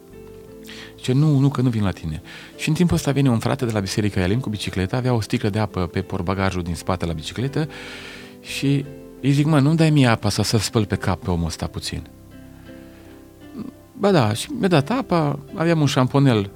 Ce 0.95 1.13
nu, 1.13 1.39
nu, 1.39 1.49
că 1.49 1.61
nu 1.61 1.69
vin 1.69 1.83
la 1.83 1.91
tine. 1.91 2.23
Și 2.57 2.69
în 2.69 2.75
timpul 2.75 2.97
ăsta 2.97 3.11
vine 3.11 3.31
un 3.31 3.39
frate 3.39 3.65
de 3.65 3.73
la 3.73 3.81
Biserica 3.81 4.21
Elim 4.21 4.41
cu 4.41 4.51
bicicleta, 4.51 4.97
avea 4.97 5.13
o 5.13 5.21
sticlă 5.21 5.49
de 5.49 5.59
apă 5.59 5.87
pe 5.87 6.01
porbagajul 6.01 6.63
din 6.63 6.75
spate 6.75 7.07
la 7.07 7.13
bicicletă 7.13 7.69
și 8.41 8.85
îi 9.21 9.31
zic, 9.31 9.47
mă, 9.47 9.61
nu 9.61 9.75
dai 9.75 9.91
mie 9.91 10.07
apa 10.07 10.29
să, 10.29 10.43
să 10.43 10.59
spăl 10.59 10.85
pe 10.85 10.97
cap 10.97 11.23
pe 11.23 11.31
omul 11.31 11.47
ăsta 11.47 11.67
puțin. 11.67 12.07
Ba 13.93 14.11
da, 14.11 14.33
și 14.33 14.51
mi-a 14.59 14.69
dat 14.69 14.91
apa, 14.91 15.39
aveam 15.55 15.81
un 15.81 15.87
șamponel 15.87 16.51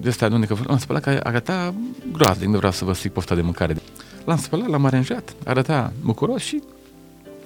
de 0.00 0.08
ăsta 0.08 0.28
de 0.28 0.46
că 0.46 0.56
l-am 0.66 0.78
spălat, 0.78 1.02
că 1.02 1.20
arăta 1.22 1.74
groaznic, 2.12 2.48
nu 2.48 2.56
vreau 2.56 2.72
să 2.72 2.84
vă 2.84 2.92
stric 2.92 3.12
pofta 3.12 3.34
de 3.34 3.40
mâncare. 3.40 3.76
L-am 4.24 4.36
spălat, 4.36 4.68
l-am 4.68 4.84
aranjat, 4.84 5.34
arăta 5.44 5.92
bucuros 6.04 6.42
și 6.42 6.62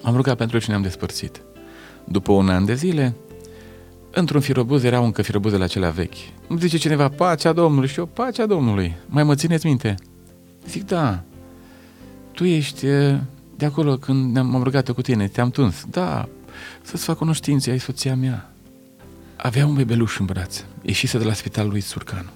am 0.02 0.16
rugat 0.16 0.36
pentru 0.36 0.56
el 0.56 0.62
și 0.62 0.68
ne-am 0.68 0.82
despărțit. 0.82 1.40
După 2.04 2.32
un 2.32 2.48
an 2.48 2.64
de 2.64 2.74
zile, 2.74 3.14
într-un 4.10 4.40
firobuz 4.40 4.82
erau 4.84 5.04
încă 5.04 5.22
firobuzele 5.22 5.64
acelea 5.64 5.90
vechi. 5.90 6.16
Îmi 6.48 6.58
zice 6.58 6.76
cineva, 6.76 7.08
pacea 7.08 7.52
Domnului 7.52 7.88
și 7.88 7.98
eu, 7.98 8.06
pacea 8.06 8.46
Domnului. 8.46 8.96
Mai 9.06 9.22
mă 9.22 9.34
țineți 9.34 9.66
minte? 9.66 9.94
Zic, 10.68 10.86
da, 10.86 11.22
tu 12.32 12.44
ești 12.44 12.86
de 13.56 13.64
acolo 13.64 13.96
când 13.96 14.34
m-am 14.34 14.62
rugat 14.62 14.90
cu 14.90 15.02
tine, 15.02 15.28
te-am 15.28 15.50
tuns. 15.50 15.84
Da, 15.90 16.28
să-ți 16.82 17.04
fac 17.04 17.16
cunoștințe, 17.16 17.70
ai 17.70 17.78
soția 17.78 18.14
mea. 18.14 18.49
Avea 19.42 19.66
un 19.66 19.74
bebeluș 19.74 20.18
în 20.18 20.24
brațe, 20.24 20.64
ieșise 20.82 21.18
de 21.18 21.24
la 21.24 21.32
spitalul 21.32 21.70
lui 21.70 21.80
Surcanu. 21.80 22.28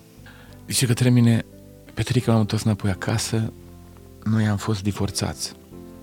Zice 0.69 0.87
către 0.87 1.11
mine, 1.11 1.45
Petrica 1.95 2.31
m-am 2.31 2.41
întors 2.41 2.63
înapoi 2.63 2.91
acasă, 2.91 3.53
noi 4.23 4.47
am 4.47 4.57
fost 4.57 4.83
divorțați, 4.83 5.53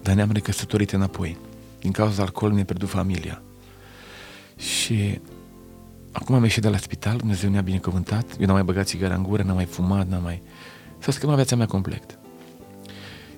dar 0.01 0.15
ne-am 0.15 0.31
recăsătorit 0.31 0.91
înapoi. 0.91 1.37
Din 1.79 1.91
cauza 1.91 2.21
alcoolului 2.21 2.55
ne-a 2.55 2.65
pierdut 2.65 2.89
familia. 2.89 3.41
Și 4.57 5.19
acum 6.11 6.35
am 6.35 6.43
ieșit 6.43 6.61
de 6.61 6.69
la 6.69 6.77
spital, 6.77 7.17
Dumnezeu 7.17 7.49
ne-a 7.49 7.61
binecuvântat, 7.61 8.25
eu 8.39 8.45
n-am 8.45 8.55
mai 8.55 8.63
băgat 8.63 8.87
țigara 8.87 9.15
în 9.15 9.23
gură, 9.23 9.43
n-am 9.43 9.55
mai 9.55 9.65
fumat, 9.65 10.07
n-am 10.07 10.23
mai... 10.23 10.41
S-a 10.99 11.11
schimbat 11.11 11.35
viața 11.35 11.55
mea 11.55 11.65
complet. 11.65 12.19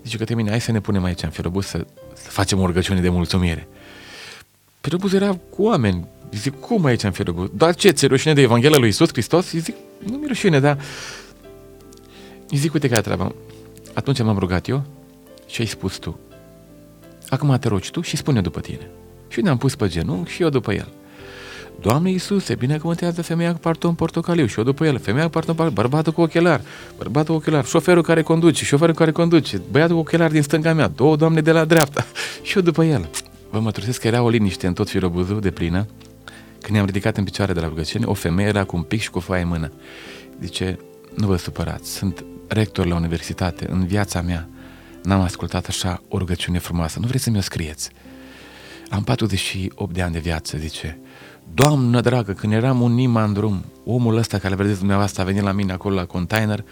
Zice 0.04 0.18
către 0.18 0.36
mine, 0.36 0.50
hai 0.50 0.62
să 0.62 0.72
ne 0.72 0.80
punem 0.80 1.04
aici 1.04 1.24
în 1.24 1.30
Firobuz 1.30 1.66
să, 1.66 1.86
să 2.14 2.30
facem 2.30 2.60
o 2.60 2.66
rugăciune 2.66 3.02
de 3.02 3.10
mulțumire. 3.10 3.68
Firobuz 4.84 5.14
era 5.14 5.38
cu 5.50 5.64
oameni, 5.64 6.08
Zic, 6.32 6.60
cum 6.60 6.86
aici 6.86 7.04
în 7.04 7.12
Firobuz? 7.12 7.50
Dar 7.54 7.76
ce, 7.76 7.90
ți 7.90 8.06
rușine 8.06 8.34
de 8.34 8.42
Evanghelia 8.42 8.78
lui 8.78 8.88
Isus 8.88 9.10
Hristos? 9.12 9.52
Îi 9.52 9.60
zic, 9.60 9.76
nu 10.10 10.18
mi 10.18 10.28
rușine, 10.28 10.60
dar... 10.60 10.80
Îi 12.50 12.58
zic, 12.58 12.74
uite 12.74 12.88
care 12.88 13.02
treaba. 13.02 13.32
Atunci 13.94 14.22
m-am 14.22 14.38
rugat 14.38 14.68
eu 14.68 14.84
și 15.48 15.62
ai 15.62 15.68
spus 15.68 15.98
tu. 15.98 16.20
Acum 17.30 17.58
te 17.60 17.68
rogi 17.68 17.92
tu 17.92 18.02
și 18.02 18.18
spune 18.18 18.42
după 18.42 18.60
tine. 18.60 18.90
Și 19.28 19.42
ne-am 19.42 19.58
pus 19.58 19.76
pe 19.76 19.88
genunchi 19.88 20.32
și 20.32 20.42
eu 20.42 20.50
după 20.50 20.74
el. 20.74 20.88
Doamne 21.82 22.10
Iisuse, 22.10 22.56
binecuvântează 22.56 23.22
femeia 23.22 23.52
cu 23.54 23.60
parton 23.60 23.94
portocaliu 23.94 24.46
și 24.46 24.58
eu 24.58 24.64
după 24.64 24.86
el, 24.86 25.00
femeia 25.00 25.24
cu 25.24 25.30
parton 25.30 25.56
portocaliu, 25.56 25.82
bărbatul 25.82 26.14
cu 26.14 26.22
ochelar, 26.22 26.62
bărbatul 26.98 27.34
cu 27.34 27.40
ochelar, 27.40 27.66
șoferul 27.66 28.04
care 28.04 28.22
conduce, 28.22 28.64
șoferul 28.64 28.96
care 28.96 29.12
conduce, 29.12 29.62
băiatul 29.72 29.96
cu 29.96 30.02
ochelar 30.02 30.32
din 30.32 30.42
stânga 30.42 30.74
mea, 30.74 30.88
două 30.88 31.16
doamne 31.16 31.42
de 31.42 31.52
la 31.52 31.66
dreapta 31.66 32.06
și 32.42 32.56
eu 32.56 32.62
după 32.62 32.84
el. 32.84 33.10
Vă 33.54 33.60
mătrusesc 33.60 34.00
că 34.00 34.08
era 34.08 34.22
o 34.22 34.30
liniște 34.30 34.68
în 34.68 34.74
tot 34.74 34.90
firobuzul 34.90 35.40
de 35.40 35.52
plină 35.52 35.88
când 36.60 36.74
ne-am 36.74 36.86
ridicat 36.86 37.18
în 37.18 37.24
picioare 37.24 37.54
de 37.54 37.60
la 37.60 37.68
rugăciune, 37.68 38.06
o 38.06 38.14
femeie 38.14 38.48
era 38.48 38.64
cu 38.64 38.76
un 38.76 38.82
pic 38.82 39.02
și 39.02 39.10
cu 39.10 39.18
o 39.18 39.22
foaie 39.22 39.42
în 39.42 39.48
mână. 39.48 39.72
Zice, 40.42 40.80
nu 41.16 41.28
vă 41.28 41.36
supărați, 41.36 41.92
sunt 41.92 42.26
rector 42.48 42.86
la 42.86 42.96
universitate, 42.96 43.68
în 43.70 43.86
viața 43.86 44.22
mea 44.22 44.50
n-am 45.04 45.22
ascultat 45.22 45.68
așa 45.68 46.02
o 46.08 46.18
rugăciune 46.18 46.60
frumoasă, 46.60 47.00
nu 47.00 47.08
vreți 47.08 47.24
să 47.24 47.30
mi-o 47.30 47.42
scrieți? 47.42 47.90
Am 48.90 49.04
48 49.04 49.94
de 49.94 50.02
ani 50.02 50.14
de 50.14 50.20
viață, 50.20 50.58
zice, 50.58 51.00
Doamnă 51.54 52.02
dragă, 52.02 52.34
când 52.34 52.54
eram 52.54 52.82
un 52.82 52.94
nima 52.94 53.24
în 53.24 53.34
drum, 53.34 53.66
omul 53.86 54.18
ăsta 54.18 54.38
care 54.38 54.56
vedeți 54.56 54.78
dumneavoastră 54.78 55.22
a 55.22 55.26
venit 55.26 55.42
la 55.42 55.52
mine 55.52 55.72
acolo 55.72 55.96
la 55.96 56.06
container, 56.06 56.64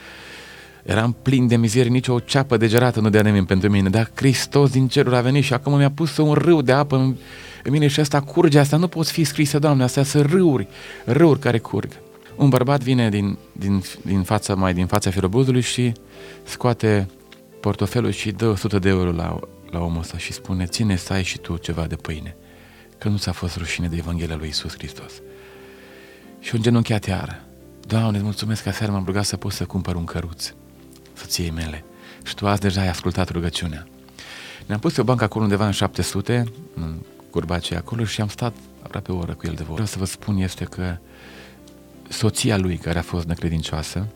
eram 0.84 1.16
plin 1.22 1.48
de 1.48 1.56
mizerie, 1.56 1.92
nici 1.92 2.08
o 2.08 2.20
ceapă 2.20 2.58
de 2.58 2.68
gerată 2.68 3.00
nu 3.00 3.10
dea 3.10 3.22
nimeni 3.22 3.46
pentru 3.46 3.70
mine, 3.70 3.90
dar 3.90 4.12
Hristos 4.16 4.72
din 4.72 4.88
cerul 4.88 5.16
a 5.16 5.22
venit 5.22 5.44
și 5.44 5.54
acum 5.54 5.78
mi-a 5.78 5.92
pus 5.92 6.18
un 6.18 6.34
râu 6.34 6.62
de 6.62 6.72
apă 6.72 6.96
în 6.96 7.16
în 7.64 7.72
mine 7.72 7.88
și 7.88 8.00
asta 8.00 8.22
curge, 8.22 8.60
asta 8.60 8.78
nu 8.78 8.88
poți 8.88 9.12
fi 9.12 9.24
scrisă, 9.24 9.60
Doamne, 9.60 9.84
astea 9.84 10.04
sunt 10.04 10.30
râuri, 10.30 10.68
râuri 11.06 11.40
care 11.40 11.58
curg. 11.58 11.92
Un 12.36 12.50
bărbat 12.50 12.82
vine 12.82 13.10
din, 13.10 13.38
din, 13.52 13.84
din 14.02 14.24
fața, 14.24 14.56
mai 14.56 14.74
din 14.74 14.86
fața 14.86 15.10
firobuzului 15.10 15.62
și 15.62 15.92
scoate 16.44 17.08
portofelul 17.60 18.12
și 18.12 18.32
dă 18.32 18.48
100 18.48 18.80
de 18.80 18.90
euro 18.90 19.12
la, 19.12 19.40
la 19.70 19.80
omul 19.80 20.00
ăsta 20.00 20.18
și 20.18 20.34
spune, 20.34 20.66
ține 20.66 20.96
să 20.96 21.14
ai 21.14 21.24
și 21.24 21.38
tu 21.38 21.58
ceva 21.58 21.86
de 21.86 21.96
pâine, 21.96 22.36
că 22.98 23.10
nu 23.10 23.18
ți-a 23.18 23.32
fost 23.32 23.58
rușine 23.58 23.88
de 23.88 23.96
Evanghelia 23.96 24.36
lui 24.36 24.48
Isus 24.48 24.74
Hristos. 24.74 25.12
Și 26.40 26.56
un 26.56 26.62
genunchiat 26.62 27.06
iară. 27.06 27.44
Doamne, 27.88 28.16
îți 28.16 28.26
mulțumesc 28.26 28.64
că 28.64 28.70
aseară 28.70 28.92
m-am 28.92 29.06
rugat 29.06 29.26
să 29.26 29.38
pot 29.38 29.52
să 29.52 29.66
cumpăr 29.66 29.96
un 29.96 30.04
căruț 30.04 30.54
soției 31.22 31.52
mele. 31.52 31.84
Și 32.24 32.36
tu 32.36 32.48
azi 32.48 32.62
deja 32.62 32.82
ai 32.82 32.90
ascultat 32.90 33.30
rugăciunea. 33.30 33.88
Ne-am 34.66 34.80
pus 34.80 34.94
pe 34.94 35.02
o 35.02 35.04
bancă 35.04 35.24
acolo 35.24 35.44
undeva 35.44 35.66
în 35.66 35.72
700, 35.72 36.44
în 36.76 36.96
curbace 37.30 37.76
acolo 37.76 38.04
și 38.04 38.22
am 38.22 38.28
stat 38.28 38.54
aproape 38.82 39.12
o 39.12 39.18
oră 39.18 39.34
cu 39.34 39.46
el 39.46 39.54
de 39.54 39.64
vorbă. 39.64 39.74
Vreau 39.74 39.88
să 39.88 39.98
vă 39.98 40.06
spun 40.06 40.38
este 40.38 40.64
că 40.64 40.98
soția 42.10 42.58
lui, 42.58 42.78
care 42.78 43.00
a 43.00 43.02
fost 43.02 43.26
necredincioasă, 43.26 44.08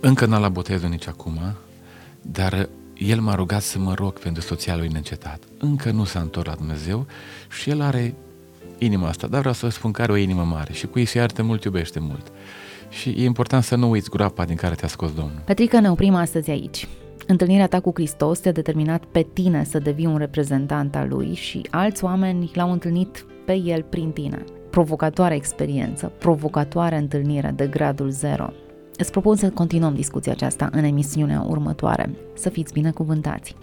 încă 0.00 0.26
n-a 0.26 0.38
la 0.38 0.48
botezul 0.48 0.88
nici 0.88 1.06
acum, 1.06 1.54
dar 2.22 2.68
el 2.94 3.20
m-a 3.20 3.34
rugat 3.34 3.62
să 3.62 3.78
mă 3.78 3.94
rog 3.94 4.18
pentru 4.18 4.42
soția 4.42 4.76
lui 4.76 4.88
neîncetat. 4.88 5.42
Încă 5.58 5.90
nu 5.90 6.04
s-a 6.04 6.20
întors 6.20 6.46
la 6.46 6.54
Dumnezeu 6.54 7.06
și 7.50 7.70
el 7.70 7.80
are 7.80 8.14
inima 8.78 9.08
asta, 9.08 9.26
dar 9.26 9.38
vreau 9.38 9.54
să 9.54 9.66
vă 9.66 9.72
spun 9.72 9.92
că 9.92 10.02
are 10.02 10.12
o 10.12 10.16
inimă 10.16 10.44
mare 10.44 10.72
și 10.72 10.86
cu 10.86 10.98
ei 10.98 11.04
se 11.04 11.18
iartă 11.18 11.42
mult, 11.42 11.64
iubește 11.64 11.98
mult. 11.98 12.32
Și 12.90 13.08
e 13.08 13.24
important 13.24 13.62
să 13.62 13.76
nu 13.76 13.90
uiți 13.90 14.10
groapa 14.10 14.44
din 14.44 14.56
care 14.56 14.74
te-a 14.74 14.88
scos 14.88 15.12
Domnul. 15.12 15.42
Petrică, 15.44 15.80
ne 15.80 15.90
oprim 15.90 16.14
astăzi 16.14 16.50
aici. 16.50 16.88
Întâlnirea 17.26 17.66
ta 17.66 17.80
cu 17.80 17.90
Hristos 17.94 18.38
te-a 18.38 18.52
determinat 18.52 19.04
pe 19.04 19.26
tine 19.32 19.64
să 19.64 19.78
devii 19.78 20.06
un 20.06 20.16
reprezentant 20.16 20.96
al 20.96 21.08
lui 21.08 21.34
și 21.34 21.66
alți 21.70 22.04
oameni 22.04 22.50
l-au 22.54 22.72
întâlnit 22.72 23.24
pe 23.44 23.52
el 23.52 23.82
prin 23.82 24.10
tine. 24.10 24.44
Provocatoare 24.70 25.34
experiență, 25.34 26.12
provocatoare 26.18 26.96
întâlnire 26.96 27.52
de 27.56 27.66
gradul 27.66 28.10
0. 28.10 28.52
Îți 28.96 29.10
propun 29.10 29.36
să 29.36 29.50
continuăm 29.50 29.94
discuția 29.94 30.32
aceasta 30.32 30.68
în 30.72 30.84
emisiunea 30.84 31.44
următoare. 31.48 32.10
Să 32.34 32.48
fiți 32.48 32.72
binecuvântați! 32.72 33.56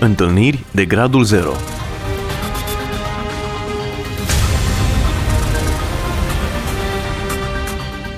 Întâlniri 0.00 0.64
de 0.74 0.84
gradul 0.84 1.24
0 1.24 1.50